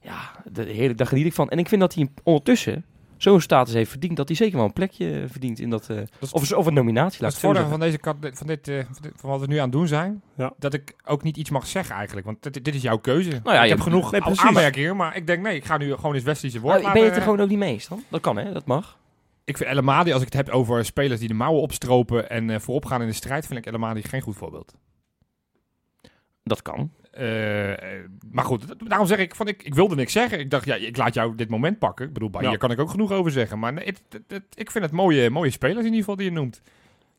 [0.00, 1.48] Ja, de, heerlijk, daar geniet ik van.
[1.48, 2.84] En ik vind dat hij ondertussen
[3.16, 4.16] zo'n status heeft verdiend...
[4.16, 5.88] dat hij zeker wel een plekje verdient in dat...
[5.90, 8.46] eh, is- of, of een nominatie, Dat laat is het voordeel van deze kat, van,
[8.46, 10.22] dit, eh, van dit- van wat we nu aan het doen zijn.
[10.36, 10.52] Ja.
[10.58, 12.26] Dat ik ook niet iets mag zeggen eigenlijk.
[12.26, 13.30] Want dit, dit is jouw keuze.
[13.30, 15.94] Nou ja, ik je- heb genoeg nee, aanmerkingen, maar ik denk nee, ik ga nu
[15.94, 18.02] gewoon eens Wesley's woord Nou, ben je het er gewoon ook niet mee eens dan?
[18.08, 18.98] Dat kan hè, dat mag.
[19.46, 22.50] Ik vind El Amadi, als ik het heb over spelers die de mouwen opstropen en
[22.50, 24.74] eh, voorop gaan in de strijd, vind ik El Amadi geen goed voorbeeld.
[26.42, 26.90] Dat kan.
[27.10, 30.38] Eh, eh, maar goed, daarom zeg ik van ik, ik wilde niks zeggen.
[30.38, 32.06] Ik dacht, ja, ik laat jou dit moment pakken.
[32.06, 32.48] Ik bedoel, bij Ja.
[32.48, 33.58] hier kan ik ook genoeg over zeggen.
[33.58, 36.32] Maar het, het- het- ik vind het mooie, mooie spelers in ieder geval die je
[36.32, 36.62] noemt.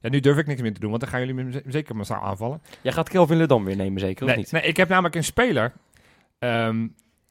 [0.01, 2.21] Ja, nu durf ik niks meer te doen, want dan gaan jullie me zeker massaal
[2.21, 2.61] aanvallen.
[2.81, 4.51] Jij gaat Kelvin Ledam weer nemen zeker, of niet?
[4.51, 5.73] nee, ik heb namelijk een speler.
[6.39, 6.87] ehm,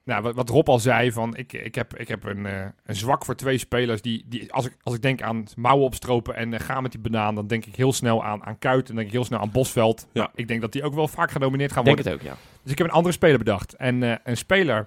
[0.06, 2.94] nou, wat, wat Rob al zei, van ik, ik heb, ik heb een, eh, een
[2.96, 6.54] zwak voor twee spelers die, die als, ik, als ik denk aan mouwen opstropen en
[6.54, 8.94] eh, gaan met die banaan, dan denk ik heel snel aan, aan Kuit en dan
[8.96, 10.08] denk ik heel snel aan Bosveld.
[10.12, 10.30] Ja.
[10.34, 12.20] Ik denk dat die ook wel vaak genomineerd gaan Ik denk worden.
[12.20, 12.60] het ook, ja.
[12.62, 13.74] Dus ik heb een andere speler bedacht.
[13.74, 14.86] En eh, een speler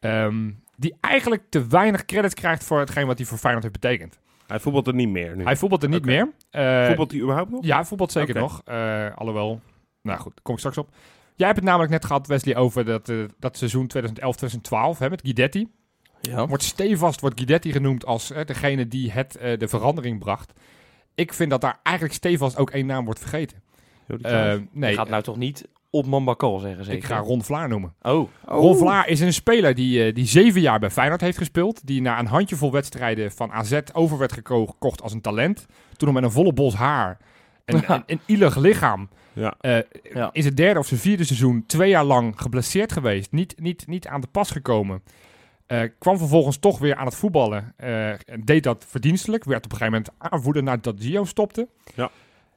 [0.00, 4.18] ehm, die eigenlijk te weinig credits krijgt voor hetgeen wat hij voor Feyenoord heeft betekend.
[4.46, 5.44] Hij voetbalt er niet meer nu.
[5.44, 6.32] Hij voetbalt er niet meer.
[6.50, 7.64] Eh, voetbalt hij überhaupt nog?
[7.64, 8.62] ja, voetbalt zeker nog.
[8.64, 9.60] Eh, alhoewel,
[10.02, 10.88] nou goed, daar kom ik straks op.
[11.36, 15.20] Jij hebt het namelijk net gehad, Wesley, over dat, eh, dat seizoen 2011-2012 hè, met
[15.24, 15.68] Guidetti.
[16.20, 16.46] ja.
[16.46, 20.52] Wordt stevast wordt Guidetti genoemd als eh, degene die het, eh, de verandering bracht.
[21.14, 23.62] Ik vind dat daar eigenlijk stevast ook één naam wordt vergeten.
[24.06, 24.58] Eh, Klaas.
[24.72, 26.98] nee, je gaat nou toch niet Otman Bakal zeggen zeker?
[26.98, 27.94] ik ga Ron Vlaar noemen.
[28.02, 31.86] Oh, Ron Vlaar is een speler die, eh, die zeven jaar bij Feyenoord heeft gespeeld.
[31.86, 35.66] Die na een handjevol wedstrijden van AZ over werd geko- gekocht als een talent.
[35.96, 37.18] Toen nog met een volle bos haar
[37.64, 39.08] en een, een ielig lichaam.
[39.34, 39.54] Ja.
[39.60, 39.78] eh,
[40.14, 40.30] Ja.
[40.32, 43.32] In zijn derde of zijn vierde seizoen twee jaar lang geblesseerd geweest.
[43.32, 45.02] Niet, niet, niet aan de pas gekomen.
[45.66, 47.72] Eh, kwam vervolgens toch weer aan het voetballen.
[47.76, 49.44] eh, en deed dat verdienstelijk.
[49.44, 51.68] Werd op een gegeven moment aanvoerder nadat Gio stopte.
[51.94, 52.10] Ja.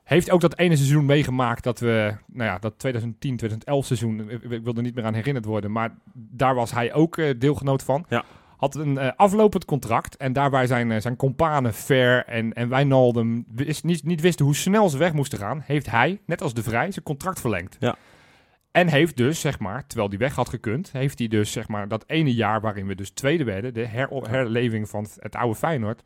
[0.03, 4.43] Heeft ook dat ene seizoen meegemaakt dat we, nou ja, dat 2010, 2011 seizoen, ik,
[4.43, 7.83] ik wil er niet meer aan herinnerd worden, maar daar was hij ook eh, deelgenoot
[7.83, 8.05] van.
[8.09, 8.23] Ja.
[8.57, 13.45] Had een eh, aflopend contract en daarbij zijn, eh, zijn companen Ver en, en Wijnaldum
[13.51, 16.63] wist, niet, niet wisten hoe snel ze weg moesten gaan, heeft hij, net als de
[16.63, 17.77] Vrij, zijn contract verlengd.
[17.79, 17.95] Ja.
[18.71, 21.87] En heeft dus, zeg maar, terwijl hij weg had gekund, heeft hij dus, zeg maar,
[21.87, 26.03] dat ene jaar waarin we dus tweede werden, de her herleving van het oude Feyenoord,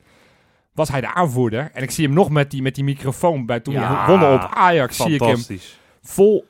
[0.74, 1.70] was hij de aanvoerder.
[1.74, 4.34] En ik zie hem nog met die, met die microfoon bij toen Ja, we wonnen
[4.34, 5.60] op Ajax, zie ik hem
[6.02, 6.46] vol,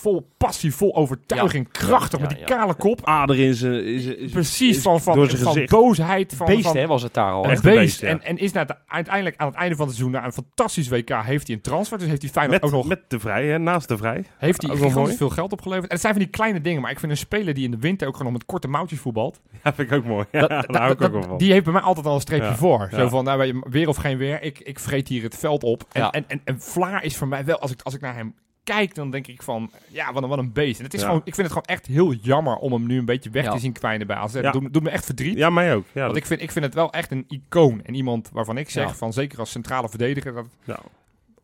[0.00, 1.78] vol passie, vol overtuiging, Ja.
[1.86, 2.44] krachtig Ja, met die ja.
[2.56, 3.00] kale kop.
[3.04, 3.84] Ader in zijn...
[3.84, 6.34] is- is- Precies, is- van, van, door zijn van boosheid.
[6.36, 7.44] Van, beest van, hè, was het daar al.
[7.44, 7.62] een beest.
[7.62, 8.08] beest, ja.
[8.08, 10.88] en, en is na het, uiteindelijk aan het einde van het seizoen, na een fantastisch
[10.88, 11.98] WK, heeft hij een transfer.
[11.98, 13.58] Dus heeft hij Feyenoord Met, ook nog met de vrij, hè?
[13.58, 14.24] naast de vrij.
[14.38, 15.86] heeft hij gigantisch veel geld opgeleverd.
[15.86, 17.78] En het zijn van die kleine dingen, maar ik vind een speler die in de
[17.78, 19.40] winter ook gewoon met korte mouwtjes voetbalt.
[19.64, 20.24] Ja, vind ik ook mooi.
[20.32, 21.38] Ja, dat- daar hou ik ook wel van.
[21.38, 22.56] die heeft bij mij altijd al een streepje Ja.
[22.56, 22.88] voor.
[22.90, 22.98] Ja.
[22.98, 25.84] Zo van, nou, weer of geen weer, ik, ik vreet hier het veld op.
[25.92, 26.10] En, Ja.
[26.10, 28.94] en, en, en Vlaar is voor mij wel, als ik, als ik naar hem kijk,
[28.94, 30.78] dan denk ik van, ja, wat een, wat een beest.
[30.78, 31.06] En het is Ja.
[31.06, 33.52] gewoon, ik vind het gewoon echt heel jammer om hem nu een beetje weg Ja.
[33.52, 34.34] te zien kwijnen bij AZ.
[34.34, 34.40] Ja.
[34.40, 35.36] Dat doet, doet me echt verdriet.
[35.38, 35.84] Ja, mij ook.
[35.92, 37.82] Ja, Want dat- ik vind, ik vind het wel echt een icoon.
[37.84, 38.94] En iemand waarvan ik zeg, Ja.
[38.94, 40.78] van zeker als centrale verdediger, dat ja.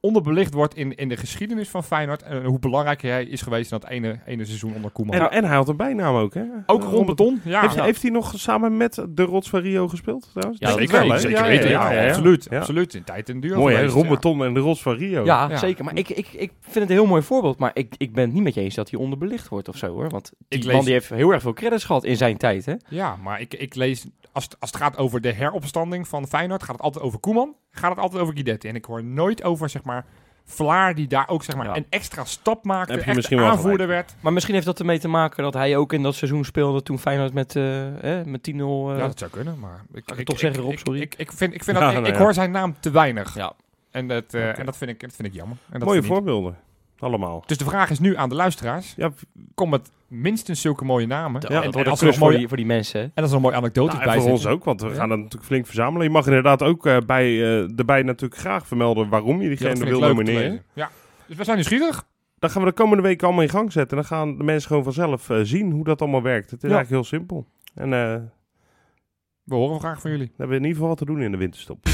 [0.01, 2.23] Onderbelicht wordt in, in de geschiedenis van Feyenoord.
[2.23, 5.15] En hoe belangrijk hij is geweest in dat ene, ene seizoen onder Koeman.
[5.15, 6.43] En, en hij had een bijnaam ook, hè?
[6.67, 7.41] ook Eh, rond beton.
[7.45, 7.85] Ja, Heeft, ja.
[7.85, 10.29] heeft hij nog samen met de Rots van Rio gespeeld?
[10.33, 10.61] Trouwens?
[10.61, 11.71] Ja, zeker, ik wel, zeker weten.
[11.71, 12.09] ja, Ja, ja, ja.
[12.09, 12.47] absoluut.
[12.51, 12.59] Ja.
[12.59, 12.95] Absoluut.
[12.95, 13.87] In tijd en duur Mooi, hè?
[13.87, 14.09] Ron ja.
[14.09, 15.25] Beton en de Rots van Rio.
[15.25, 15.57] Ja, Ja.
[15.57, 15.85] zeker.
[15.85, 17.59] Maar ik, ik, ik vind het een heel mooi voorbeeld.
[17.59, 19.87] Maar ik, ik ben het niet met je eens dat hij onderbelicht wordt of zo
[19.87, 20.09] hoor.
[20.09, 22.67] Want die Ik man lees- die heeft heel erg veel credits gehad in zijn tijd.
[22.67, 22.75] Hè?
[22.89, 26.63] Ja, maar ik, ik lees, als het, als het gaat over de heropstanding van Feyenoord,
[26.63, 28.69] gaat het altijd over Koeman, gaat het altijd over Guidetti.
[28.69, 30.05] En ik hoor nooit over, zeg maar,
[30.51, 31.77] Vlaar die daar ook, zeg maar, Ja.
[31.77, 34.15] een extra stap maakte, Heb je echt misschien wel aanvoerder werd.
[34.21, 36.99] Maar misschien heeft dat ermee te maken dat hij ook in dat seizoen speelde toen
[36.99, 37.63] Feyenoord met, eh,
[38.01, 38.91] hè, met 10-0...
[38.91, 39.85] eh, ja, dat zou kunnen, maar...
[39.93, 41.01] Ik, ik toch zeggen, Rob, sorry?
[41.01, 42.21] Ik, ik, vind, ik, vind Ja, dat, ik, nou ik ja.
[42.25, 43.35] hoor zijn naam te weinig.
[43.35, 43.53] ja.
[43.91, 44.59] En, dat, eh, Oké.
[44.59, 45.57] en dat, vind ik, dat vind ik jammer.
[45.71, 46.57] En dat Mooie voorbeelden.
[46.99, 47.43] Allemaal.
[47.47, 48.95] Dus de vraag is nu aan de luisteraars.
[48.97, 49.11] Ja,
[49.55, 51.41] Kom met minstens zulke mooie namen.
[51.49, 53.01] Ja, en, dat en er nog klus voor mooie, die, voor die mensen.
[53.01, 54.95] en als er een mooie anekdote nou, bij en voor ons ook, want we Ja.
[54.95, 56.07] gaan dat natuurlijk flink verzamelen.
[56.07, 59.89] Je mag inderdaad ook eh, bij, eh, erbij natuurlijk graag vermelden waarom je diegene dat
[59.89, 60.63] wil nomineren.
[60.73, 60.91] Ja.
[61.27, 62.07] Dus we zijn nieuwsgierig.
[62.39, 63.97] Dan gaan we de komende week allemaal in gang zetten.
[63.99, 66.51] En dan gaan de mensen gewoon vanzelf eh, zien hoe dat allemaal werkt.
[66.51, 66.77] Het is Ja.
[66.77, 67.47] eigenlijk heel simpel.
[67.75, 68.31] En eh, dan
[69.45, 70.27] We horen graag van jullie.
[70.37, 71.87] hebben we in ieder geval wat te doen in de winterstop.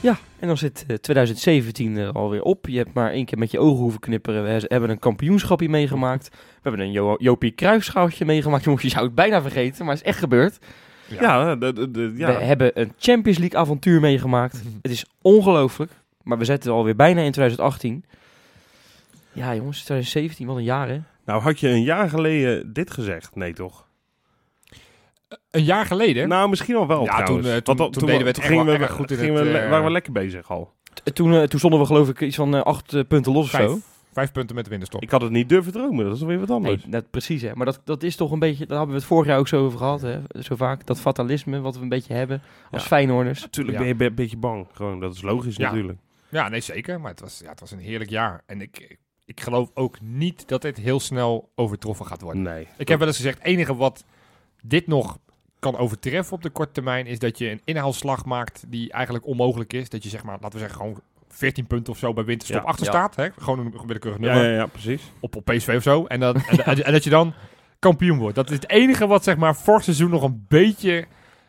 [0.00, 2.66] Ja, en dan zit eh, 2017 er alweer op.
[2.68, 4.42] Je hebt maar één keer met je ogen hoeven knipperen.
[4.44, 6.28] We hebben een kampioenschapje meegemaakt.
[6.28, 8.64] We hebben een jo Jopie Cruijffschaaltje meegemaakt.
[8.64, 10.58] Jongens, je zou het bijna vergeten, maar het is echt gebeurd.
[11.20, 12.26] Ja, de, de, de- ja.
[12.26, 14.62] We hebben een Champions League avontuur meegemaakt.
[14.82, 15.92] Het is ongelooflijk.
[16.22, 18.04] Maar we zitten alweer bijna in 2018.
[19.32, 20.98] Ja, jongens, 2017, wat een jaar, hè?
[21.24, 23.34] nou had je een jaar geleden dit gezegd?
[23.34, 23.86] Nee, toch?
[25.50, 26.28] Een jaar geleden.
[26.28, 27.46] Nou, misschien al wel Ja, trouwens.
[27.46, 29.58] toen, eh, Want toen- deden we het gingen we, erg goed in gingen het, we,
[29.58, 30.72] eh, waren we lekker bezig al.
[31.04, 33.44] T- Toen, eh, toen stonden we geloof ik iets van eh, acht eh, punten los
[33.44, 33.78] of zo.
[34.12, 35.02] vijf punten met de winterstop.
[35.02, 36.82] Ik had het niet durven dromen, dat is weer wat anders.
[36.82, 37.54] Nee, dat, precies hè.
[37.54, 39.64] Maar dat, dat is toch een beetje, daar hebben we het vorig jaar ook zo
[39.64, 40.18] over gehad hè.
[40.40, 42.88] Zo vaak, dat fatalisme wat we een beetje hebben als Ja.
[42.88, 43.40] Feyenoorders.
[43.40, 43.84] Natuurlijk Ja.
[43.84, 45.00] ben je een beetje bang, gewoon.
[45.00, 45.70] Dat is logisch Ja.
[45.70, 45.98] natuurlijk.
[46.28, 47.00] Ja, nee, zeker.
[47.00, 48.42] Maar het was, ja, het was een heerlijk jaar.
[48.46, 52.42] En ik, ik geloof ook niet dat dit heel snel overtroffen gaat worden.
[52.42, 52.66] Nee.
[52.76, 54.04] Ik heb wel eens gezegd, het enige wat
[54.62, 55.18] dit nog
[55.58, 57.06] kan overtreffen op de korte termijn...
[57.06, 59.88] is dat je een inhaalslag maakt die eigenlijk onmogelijk is.
[59.88, 62.66] Dat je zeg maar, laten we zeggen, gewoon 14 punten of zo bij winterstop Ja.
[62.68, 62.90] achter Ja.
[62.90, 63.16] staat.
[63.16, 63.28] Hè?
[63.38, 65.12] Gewoon een willekeurig nummer ja, ja, precies.
[65.20, 66.04] Op, op PSV of zo.
[66.06, 67.34] En, dat, en, en, en dat je dan
[67.78, 68.34] kampioen wordt.
[68.34, 71.06] Dat is het enige wat zeg maar vorig seizoen nog een beetje...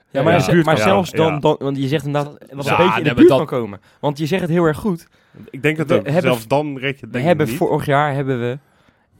[0.09, 0.63] Ja, maar, Ja.
[0.63, 1.17] maar zelfs ja.
[1.17, 3.81] dan, dan, want je zegt inderdaad wat Ja, een beetje in de buurt kan komen.
[3.99, 5.07] Want je zegt het heel erg goed.
[5.49, 7.55] Ik denk dat We zelfs dan red je het denk hebben niet.
[7.57, 8.59] vorig jaar hebben we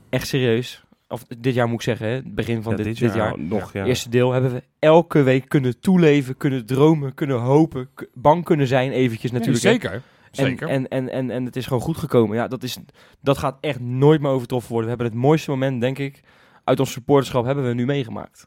[0.10, 3.13] echt serieus, of dit jaar moet ik zeggen, hè, het begin van Ja, dit, dit,
[3.13, 3.86] jaar, nog, ja.
[3.86, 8.91] eerste deel, hebben we elke week kunnen toeleven, kunnen dromen, kunnen hopen, bang kunnen zijn
[8.91, 9.62] eventjes natuurlijk.
[9.62, 9.91] zeker.
[10.32, 10.67] En, Zeker.
[10.67, 12.36] en, en, en, en het is gewoon goed gekomen.
[12.36, 12.78] Ja, dat, is,
[13.21, 14.89] dat gaat echt nooit meer overtroffen worden.
[14.89, 16.21] We hebben het mooiste moment, denk ik,
[16.63, 18.43] uit ons supporterschap hebben we nu meegemaakt.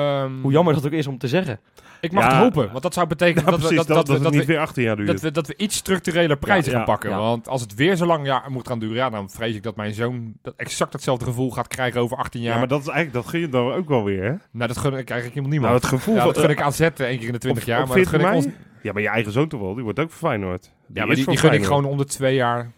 [0.00, 1.60] Ehm, Hoe jammer dat ook is om te zeggen.
[2.00, 2.30] Ik mag Ja.
[2.30, 4.32] het hopen, want dat zou betekenen Ja, dat, precies, we, dat, dat, dat, we, dat,
[4.32, 5.08] niet we, weer 18 jaar duurt.
[5.08, 7.10] dat, we, dat we iets structurele prijzen Ja, gaan pakken.
[7.10, 7.18] ja.
[7.18, 9.76] Want als het weer zo lang ja, moet gaan duren, ja, dan vrees ik dat
[9.76, 12.52] mijn zoon dat exact hetzelfde gevoel gaat krijgen over 18 jaar.
[12.52, 14.32] ja, maar dat is eigenlijk, dat gun je dan ook wel weer, hè?
[14.50, 15.74] Nou, dat gun ik eigenlijk helemaal Nou, niemand.
[15.74, 17.96] het gevoel dat gun ik AZ één keer in de 20 op, jaar, op maar
[17.98, 18.54] dat 14 gun ik ons...
[18.82, 19.74] Ja, maar je eigen zoon toch wel?
[19.74, 20.62] Die wordt ook voor Feyenoord.
[20.62, 22.72] Die Ja, maar die, gun ik gewoon om de twee jaar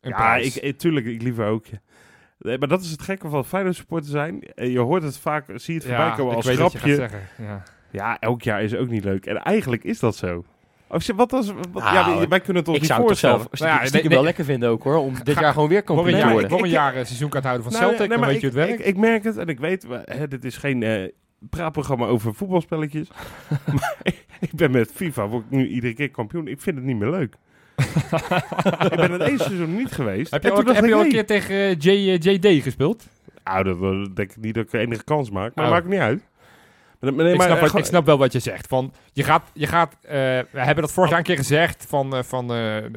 [0.00, 0.56] een Ja, prijs.
[0.56, 1.64] ik, ik, tuurlijk, ik liever ook.
[2.42, 2.48] Ja.
[2.48, 4.42] Nee, maar dat is het gekke van Feyenoord supporter zijn.
[4.54, 6.78] Eh, Je hoort het vaak, zie je het voorbij ja, komen ik als je grapje.
[6.78, 7.20] gaat zeggen.
[7.38, 7.62] Ja.
[7.90, 9.26] Ja, elk jaar is ook niet leuk.
[9.26, 10.44] En eigenlijk is dat zo.
[10.98, 13.18] Je, wat als, wat, Nou, ja, wij- wij kunnen het ons ik niet zou het
[13.18, 14.24] zelf Nou ja, stiekem nee, wel nee.
[14.26, 14.96] lekker vinden ook hoor.
[14.96, 16.50] Om dit Ga- jaar gewoon weer kampioen een te jaar, worden.
[16.50, 18.58] voor een Ik- jaar eh, seizoenkaarthouder van Nou, Celtic, nee, dan maar weet je hoe
[18.58, 18.88] het ik, werkt.
[18.88, 21.08] Ik, ik merk het en ik weet, we- hè, dit is geen eh,
[21.50, 23.08] praatprogramma over voetbalspelletjes.
[23.78, 26.46] maar ik, ik ben met FIFA, word ik nu iedere keer kampioen.
[26.48, 27.34] Ik vind het niet meer leuk.
[28.90, 30.30] ik ben het één seizoen niet geweest.
[30.30, 33.06] heb je toen heb je al een keer tegen eh, J, eh, JD gespeeld?
[33.44, 35.54] nou, dat, denk ik niet dat ik enige kans maak.
[35.54, 35.70] Maar Oh.
[35.70, 36.22] maakt niet uit.
[37.00, 38.66] Maar, ik, snap eh, ik snap wel wat je zegt.
[38.66, 42.52] Van, je gaat, je gaat, we hebben dat vorig jaar een keer gezegd, van, van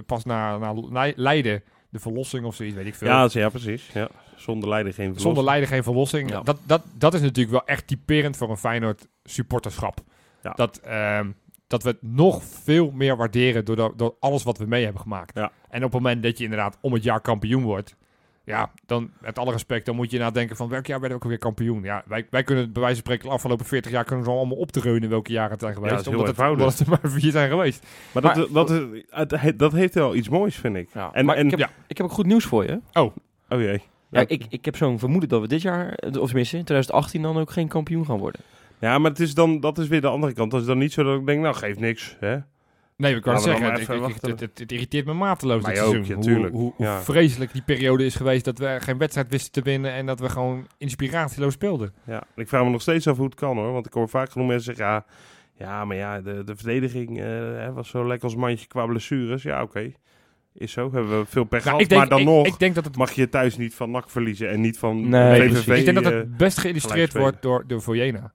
[0.06, 3.08] pas na, na Lei- Leiden, de verlossing of zoiets, weet ik veel.
[3.08, 3.90] Ja, ja, precies.
[3.94, 4.10] Ja.
[4.36, 5.26] Zonder lijden geen verlossing.
[5.36, 6.30] Zonder Leiden geen verlossing.
[6.30, 6.42] Ja.
[6.42, 10.00] Dat, dat, dat is natuurlijk wel echt typerend voor een Feyenoord supporterschap.
[10.44, 10.52] Ja.
[10.52, 11.28] Dat, ehm,
[11.68, 15.02] dat we het nog veel meer waarderen door, de- door alles wat we mee hebben
[15.02, 15.36] gemaakt.
[15.38, 15.52] Ja.
[15.70, 17.96] En op het moment dat je inderdaad om het jaar kampioen wordt,
[18.44, 21.30] ja, dan met alle respect, dan moet je nadenken van welk jaar werden we ook
[21.30, 21.84] weer kampioen.
[21.84, 24.38] Ja, wij, wij kunnen bij wijze van spreken de afgelopen 40 jaar kunnen we zo
[24.38, 25.92] allemaal op te reunen welke jaren het zijn geweest.
[25.94, 27.86] dat is heel omdat, het, omdat het er maar vier zijn geweest.
[28.14, 30.90] Maar, dat, dat, is, het, he- dat heeft wel iets moois, vind ik.
[30.94, 31.70] Ja, En- maar en- ik, heb, ja.
[31.88, 32.80] ik heb ook goed nieuws voor je.
[32.94, 33.14] Oh
[33.50, 33.82] jee.
[34.10, 35.86] Ja, ik, ik heb zo'n vermoeden dat we dit jaar,
[36.20, 38.42] of tenminste in 2018, dan ook geen kampioen gaan worden.
[38.80, 40.52] Ja, maar het is dan, dat is weer de andere kant.
[40.52, 42.18] Dat is dan niet zo dat ik denk, nou, geeft niks.
[42.20, 42.38] Hè?
[42.98, 45.64] Nee, ik kan Laten we dan zeggen, ik, ik- het, het, het irriteert me mateloos
[45.64, 46.08] Mij dit ook, seizoen.
[46.16, 46.54] ja, Hoe- tuurlijk.
[46.54, 47.02] Hoe, hoe Ja.
[47.02, 50.30] vreselijk die periode is geweest dat we geen wedstrijd wisten te winnen en dat we
[50.30, 51.94] gewoon inspiratieloos speelden.
[52.06, 53.72] Ja, ik vraag me nog steeds af hoe het kan hoor.
[53.72, 55.06] Want ik hoor vaak genoeg mensen zeggen, ja,
[55.58, 59.44] ja maar ja, de, de verdediging eh, was zo lekker als mandje qua blessures.
[59.44, 59.92] Ja, oké.
[60.54, 60.92] Is zo.
[60.92, 61.90] Hebben we veel pech Nou, gehad.
[61.90, 64.10] denk, maar dan ik, nog ik denk dat het, mag je thuis niet van NAC
[64.10, 65.78] verliezen en niet van Nee, VVV.
[65.78, 68.34] ik denk dat eh, het best geïllustreerd wordt door, door Vojena.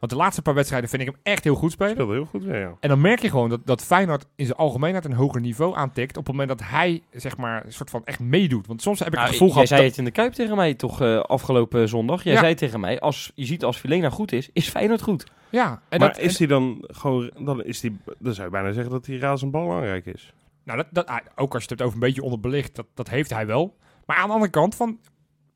[0.00, 1.92] Want de laatste paar wedstrijden vind ik hem echt heel goed spelen.
[1.92, 2.42] speelde heel goed.
[2.44, 2.74] Ja, ja.
[2.80, 6.16] En dan merk je gewoon dat, dat Feyenoord in zijn algemeenheid een hoger niveau aantikt.
[6.16, 8.66] Op het moment dat hij, zeg maar, een soort van echt meedoet.
[8.66, 9.68] Want soms heb ik Nou, het gevoel jij gehad...
[9.68, 12.22] zei dat- het in de Kuip tegen mij toch eh, afgelopen zondag.
[12.24, 12.40] Jij Ja.
[12.40, 15.26] zei tegen mij, als je ziet als Vilena goed is, is Feyenoord goed.
[15.50, 18.72] ja, en maar dat, is hij dan gewoon, dan is die, dan zou je bijna
[18.72, 20.32] zeggen dat hij razend belangrijk is.
[20.64, 23.08] Nou, dat, dat, ah, ook als je het hebt over een beetje onderbelicht, dat, dat
[23.08, 23.76] heeft hij wel.
[24.06, 24.98] Maar aan de andere kant, van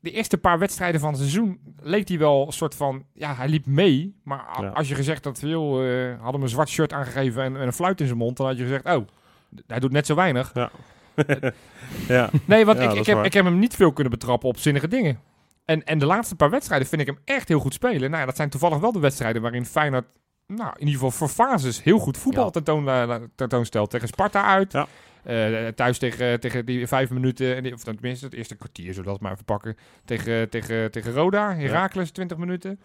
[0.05, 3.05] de eerste paar wedstrijden van het seizoen leek hij wel een soort van...
[3.13, 4.15] Ja, hij liep mee.
[4.23, 4.67] Maar Ja.
[4.67, 7.73] als je gezegd had, joh, eh had hem een zwart shirt aangegeven en, en een
[7.73, 9.07] fluit in zijn mond, dan had je gezegd, oh,
[9.67, 10.51] hij doet net zo weinig.
[10.53, 13.25] ja, Nee, want Ja, ik, ik, heb, waar.
[13.25, 15.19] ik heb hem niet veel kunnen betrappen op zinnige dingen.
[15.65, 18.09] En, en de laatste paar wedstrijden vind ik hem echt heel goed spelen.
[18.09, 20.05] Nou ja, dat zijn toevallig wel de wedstrijden waarin Feyenoord...
[20.47, 22.49] Nou, in ieder geval voor fases heel goed voetbal Ja.
[22.49, 23.89] tentoon, eh, tentoonstelt.
[23.89, 24.71] Tegen Sparta uit.
[24.71, 24.87] Ja.
[25.23, 29.03] Eh, thuis tegen, tegen die vijf minuten, en die- of tenminste het eerste kwartier, zullen
[29.03, 29.75] we dat maar even pakken.
[30.05, 32.79] Tegen, tegen, tegen Roda, Heracles, 20 minuten.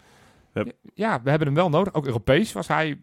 [0.53, 0.71] Yep.
[0.93, 1.93] Ja, we hebben hem wel nodig.
[1.93, 2.99] Ook Europees was hij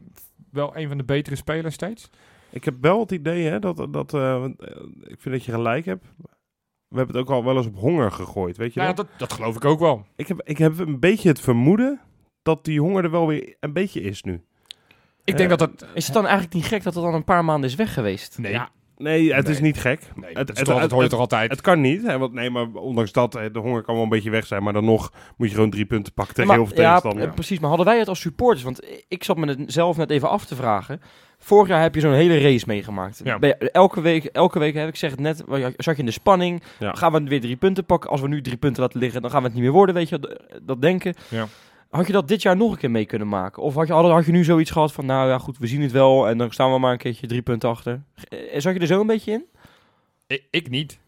[0.50, 2.10] wel een van de betere spelers steeds.
[2.50, 4.50] Ik heb wel het idee hè, dat, dat eh, eh,
[5.00, 6.04] ik vind dat je gelijk hebt.
[6.88, 8.96] We hebben het ook al wel eens op honger gegooid, weet je Ja, dat?
[8.96, 10.06] dat, dat geloof ik ook wel.
[10.16, 12.00] Ik, heb, ik heb een beetje het vermoeden
[12.42, 14.42] dat die honger er wel weer een beetje is nu.
[15.28, 15.88] Ik denk Eh, dat dat...
[15.94, 18.38] Is het dan eigenlijk niet gek dat het dan een paar maanden is weg geweest?
[18.38, 20.00] Nee, Ja, nee, het is niet gek.
[20.14, 21.50] nee het- het- toch- dat het- hoor je het- toch altijd.
[21.50, 24.08] Het kan niet, hè, want nee, maar ondanks dat, hè, de honger kan wel een
[24.08, 26.66] beetje weg zijn, maar dan nog moet je gewoon drie punten pakken tegen Maar- heel
[26.68, 27.26] veel ja, tegenstanders.
[27.26, 27.58] eh, precies.
[27.58, 28.62] Maar hadden wij het als supporters?
[28.62, 31.00] Want ik zat me het zelf net even af te vragen.
[31.40, 33.20] Vorig jaar heb je zo'n hele race meegemaakt.
[33.24, 33.38] Ja.
[33.38, 35.42] Ben je- elke, week, elke week, heb ik zeg het net,
[35.76, 36.62] zat je in de spanning.
[36.78, 36.92] Ja.
[36.92, 38.10] Gaan we weer drie punten pakken?
[38.10, 40.08] Als we nu drie punten laten liggen, dan gaan we het niet meer worden, weet
[40.08, 41.14] je, dat denken.
[41.28, 41.46] Ja.
[41.88, 43.62] Had je dat dit jaar nog een keer mee kunnen maken?
[43.62, 45.92] Of had je, had je nu zoiets gehad van, nou ja goed, we zien het
[45.92, 48.02] wel en dan staan we maar een keertje drie punten achter.
[48.28, 49.44] Eh, Zat je er zo een beetje in?
[50.26, 50.98] Ik, ik niet.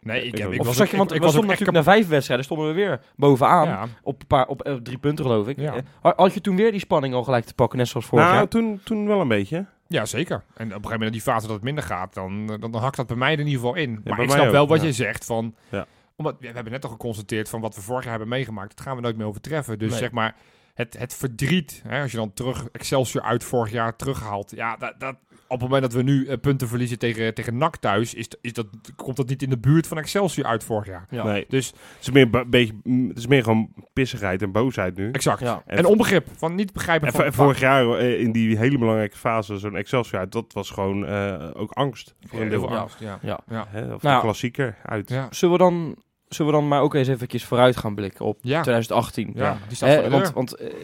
[0.00, 0.60] Nee, ik, Ik heb, ik niet.
[0.60, 2.72] of was zat ook- je, want ik, was echt natuurlijk na vijf wedstrijden, stonden we
[2.72, 3.66] weer bovenaan.
[3.68, 5.58] Ja, Op, een paar, op eh, drie punten geloof ik.
[5.60, 5.74] Ja.
[6.02, 8.36] Eh, had- je toen weer die spanning al gelijk te pakken, net zoals vorig nou,
[8.36, 8.48] jaar?
[8.48, 9.66] toen, toen wel een beetje.
[9.86, 10.36] ja, zeker.
[10.36, 12.74] En op een gegeven moment in die fase dat het minder gaat, dan, dan, dan
[12.74, 14.00] hakt dat bij mij er in ieder geval in.
[14.04, 14.86] maar ik snap wel wat ja.
[14.86, 15.54] je zegt van...
[15.68, 15.86] Ja.
[16.18, 18.76] Omdat, we hebben net al geconstateerd van wat we vorig jaar hebben meegemaakt.
[18.76, 19.78] Dat gaan we nooit meer overtreffen.
[19.78, 19.98] Dus Nee.
[19.98, 20.36] zeg maar,
[20.74, 24.50] het, het verdriet, hè, als je dan terug Excelsior uit vorig jaar terughaalt.
[24.54, 25.16] Ja, dat, dat,
[25.48, 28.52] op het moment dat we nu eh, punten verliezen tegen, tegen NAC thuis, is, is
[28.52, 31.06] dat, komt dat niet in de buurt van Excelsior uit vorig jaar.
[31.10, 31.24] Ja.
[31.24, 31.44] Nee.
[31.48, 35.10] Dus Het is meer, beetje, mm, het is meer gewoon pissigheid en boosheid nu.
[35.10, 35.40] exact.
[35.40, 35.62] Ja.
[35.66, 37.32] En onbegrip van niet begrijpen En, van...
[37.32, 41.50] vorig jaar eh, in die hele belangrijke fase, zo'n Excelsior uit, dat was gewoon eh,
[41.54, 42.14] ook angst.
[42.20, 42.66] Voor een heel deel.
[42.66, 42.80] veel Ja.
[42.80, 43.18] angst, ja.
[43.22, 43.40] Ja.
[43.48, 43.66] Ja.
[43.68, 45.08] Hè, of Nou, de klassieker uit.
[45.08, 45.26] Ja.
[45.30, 45.96] Zullen we dan,
[46.28, 48.60] zullen we dan maar ook eens eventjes vooruit gaan blikken op Ja.
[48.62, 49.32] 2018?
[49.34, 50.74] Ja, die staat Hè, voor de want eh,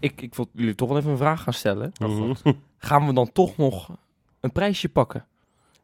[0.00, 1.92] ik, ik wil jullie toch wel even een vraag gaan stellen.
[2.04, 2.30] Oh.
[2.78, 3.90] Gaan we dan toch nog
[4.40, 5.26] een prijsje pakken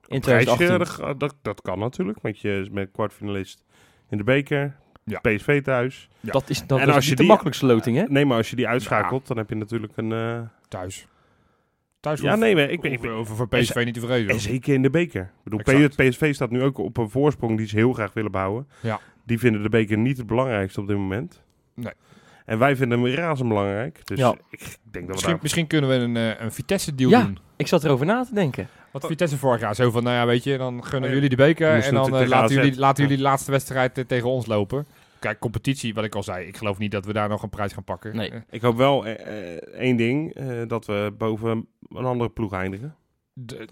[0.06, 1.06] in Prijsje, 2018?
[1.08, 3.62] dat, dat, dat kan natuurlijk, want je bent kwartfinalist
[4.08, 5.18] in de beker, Ja.
[5.20, 6.08] PSV thuis.
[6.20, 6.32] Ja.
[6.32, 8.04] Dat is, dat En is als je de makkelijkste loting, hè?
[8.08, 10.12] Nee, maar als je die uitschakelt, dan heb je natuurlijk een...
[10.12, 11.06] eh, Thuis.
[12.00, 14.28] Thuis ja, nee, maar ik, ben- ik, ben- over voor PSV niet te vrezen.
[14.30, 15.22] en zeker in de beker.
[15.22, 15.96] Ik bedoel, Exact.
[15.96, 18.68] PSV staat nu ook op een voorsprong die ze heel graag willen bouwen.
[18.80, 19.00] Ja.
[19.24, 21.42] Die vinden de beker niet het belangrijkste op dit moment.
[21.74, 21.92] Nee.
[22.44, 24.06] En wij vinden hem razend belangrijk.
[24.06, 24.34] Dus Ja.
[24.50, 25.38] ik denk dat we Misschien, daar...
[25.42, 27.22] misschien kunnen we een, eh, een Vitesse-deal Ja.
[27.22, 27.38] doen.
[27.56, 28.68] Ik zat erover na te denken.
[28.92, 31.12] Wat Vitesse vorig jaar zo van, nou ja, weet je, dan gunnen Oh ja.
[31.14, 33.08] jullie de beker en dan eh, laten, jullie, laten Ja.
[33.08, 34.86] jullie de laatste wedstrijd eh, tegen ons lopen.
[35.20, 37.72] Kijk, competitie, wat ik al zei, ik geloof niet dat we daar nog een prijs
[37.72, 38.16] gaan pakken.
[38.16, 38.30] Nee.
[38.30, 42.52] Eh, Ik hoop wel eh, eh, één ding, eh, dat we boven een andere ploeg
[42.52, 42.94] eindigen.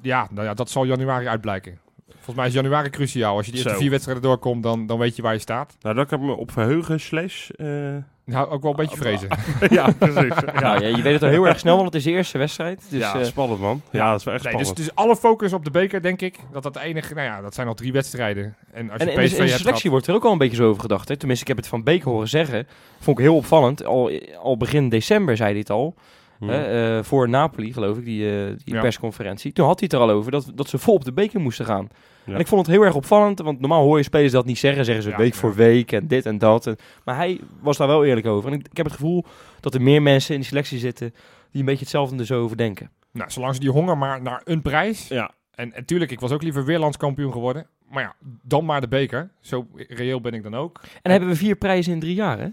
[0.03, 1.79] ja, nou ja, dat zal januari uitblijken.
[2.09, 3.37] Volgens mij is januari cruciaal.
[3.37, 3.81] Als je die eerste Zo.
[3.83, 5.77] vier wedstrijden doorkomt, dan, dan weet je waar je staat.
[5.81, 7.51] Nou, dat kan ik me op verheugen, slash...
[7.51, 9.29] eh, Nou, ook wel een beetje vrezen.
[9.77, 10.35] ja, precies.
[10.55, 10.61] Ja.
[10.61, 12.83] Ja, ja, je weet het al heel erg snel, want het is de eerste wedstrijd.
[12.89, 13.83] Dus, ja eh, spannend man.
[13.91, 14.89] Ja, dat is wel echt Nee, dus, spannend.
[14.89, 16.39] dus alle focus op de beker, denk ik.
[16.53, 18.57] Dat dat de enige, nou ja, dat zijn al drie wedstrijden.
[18.73, 20.39] En als je en in de, PSV in de selectie wordt er ook al een
[20.39, 21.09] beetje zo over gedacht.
[21.09, 21.17] Hè?
[21.17, 22.67] Tenminste, ik heb het van Beek horen zeggen.
[23.01, 23.85] Vond ik heel opvallend.
[23.85, 24.11] Al,
[24.43, 25.95] al begin december zei hij het al.
[26.39, 26.49] Hm.
[26.49, 28.81] Hè, eh, voor Napoli, geloof ik, die, eh, die Ja.
[28.81, 29.53] persconferentie.
[29.53, 31.65] Toen had hij het er al over dat, dat ze vol op de beker moesten
[31.65, 31.89] gaan.
[32.27, 32.33] Ja.
[32.35, 34.85] En ik vond het heel erg opvallend, want normaal hoor je spelers dat niet zeggen.
[34.85, 35.39] Zeggen ze Ja, week ja.
[35.39, 36.67] voor week en dit en dat.
[36.67, 38.53] En, maar hij was daar wel eerlijk over.
[38.53, 39.25] En ik, ik heb het gevoel
[39.61, 41.15] dat er meer mensen in die selectie zitten
[41.51, 42.91] die een beetje hetzelfde er zo over denken.
[43.11, 45.09] Nou, zolang ze die honger maar naar een prijs.
[45.09, 47.67] Ja, En natuurlijk, ik was ook liever weer landskampioen geworden.
[47.91, 49.31] Maar ja, dan maar de beker.
[49.41, 50.81] Zo reëel ben ik dan ook.
[50.83, 52.49] En dan hebben we vier prijzen in drie jaar, hè?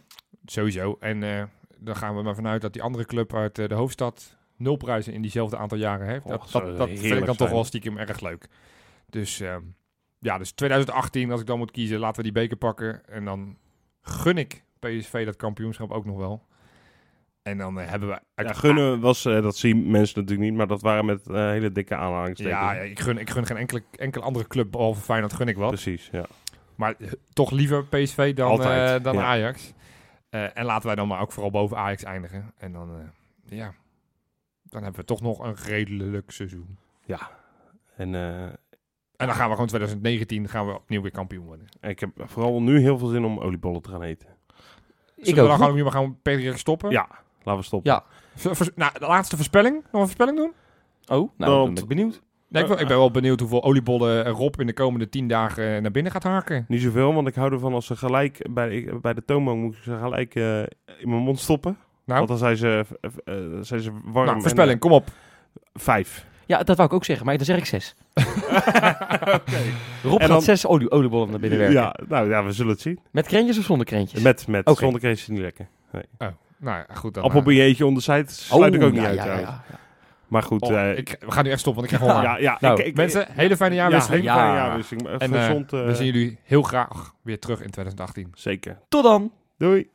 [0.46, 0.98] Sowieso.
[1.00, 1.44] En eh,
[1.78, 5.14] dan gaan we maar vanuit dat die andere club uit eh, de hoofdstad nul prijzen
[5.14, 6.28] in diezelfde aantal jaren heeft.
[6.28, 8.48] Dat, Och, dat, vind ik dan toch wel stiekem erg leuk.
[9.14, 9.62] Dus ehm,
[10.20, 13.08] ja, dus 2018, als ik dan moet kiezen, laten we die beker pakken.
[13.08, 13.58] En dan
[14.02, 16.46] gun ik PSV dat kampioenschap ook nog wel.
[17.42, 18.20] En dan eh, hebben we...
[18.36, 21.36] uit- ja gunnen was, eh, dat zien mensen natuurlijk niet, maar dat waren met eh,
[21.36, 22.60] hele dikke aanhalingstekens.
[22.60, 25.58] Ja, ja, ik gun, ik gun geen enkele, enkele andere club, behalve Feyenoord, gun ik
[25.58, 25.70] wat.
[25.70, 26.26] Precies, ja.
[26.76, 26.96] Maar
[27.34, 28.58] toch liever PSV dan,
[29.02, 29.24] dan ja.
[29.24, 29.74] Ajax.
[30.30, 32.54] En laten wij dan maar ook vooral boven Ajax eindigen.
[32.58, 33.12] En dan,
[33.44, 33.74] ja,
[34.64, 36.78] dan hebben we toch nog een redelijk seizoen.
[37.96, 38.54] En eh,
[39.18, 41.68] En dan gaan we gewoon 2019 gaan we opnieuw weer kampioen worden.
[41.82, 44.28] ik heb vooral nu heel veel zin om oliebollen te gaan eten.
[45.16, 46.92] Ik we dan gewoon nu maar gaan per stoppen?
[46.92, 47.08] Ja,
[47.44, 47.92] laten we stoppen.
[47.92, 48.04] Ja.
[48.36, 49.76] Vers- nou, de laatste voorspelling.
[49.76, 50.54] Nog een voorspelling doen?
[51.08, 52.22] Oh, nou, Want- ben ik benieuwd.
[52.48, 55.82] Nee, ik, ben, ik ben wel benieuwd hoeveel oliebollen Rob in de komende 10 dagen
[55.82, 56.66] naar binnen gaat harken.
[56.68, 59.84] Niet zoveel, want ik hou ervan als ze gelijk bij, bij de toonbank moet ik
[59.84, 61.78] ze gelijk eh, in mijn mond stoppen.
[62.06, 62.86] Nou, Want dan zijn ze,
[63.26, 64.26] eh, zijn ze warm.
[64.26, 65.08] nou en, voorspelling, kom op.
[65.74, 66.26] vijf.
[66.46, 67.96] Ja, dat wou ik ook zeggen, maar dan zeg ik zes.
[70.04, 71.76] Rob En gaat dan- zes olie oliebollen naar binnen werken.
[71.82, 73.00] Ja, nou ja, we zullen het zien.
[73.12, 74.22] Met krentjes of zonder krentjes?
[74.22, 75.68] Met, met zonder het niet lekker.
[76.58, 77.14] Nou ja, goed.
[77.14, 79.64] Dan, Appelbieetje onder zijt sluit ik Oh, ook niet ja, uit ja, ja, ja.
[80.28, 80.62] Maar goed.
[80.62, 82.42] Oh, eh, ik, we gaan nu echt stoppen, want ik krijg ja, honger.
[82.42, 84.24] ja, Nou, ik, ik, Mensen, hele fijne jaarwisseling.
[84.24, 84.66] Ja, hele fijne Ja.
[84.68, 85.08] jaarwisseling.
[85.08, 88.32] En, eh, Gezond, eh, we zien jullie heel graag weer terug in 2018.
[88.36, 88.80] Zeker.
[88.90, 89.32] Tot dan!
[89.58, 89.90] Doei.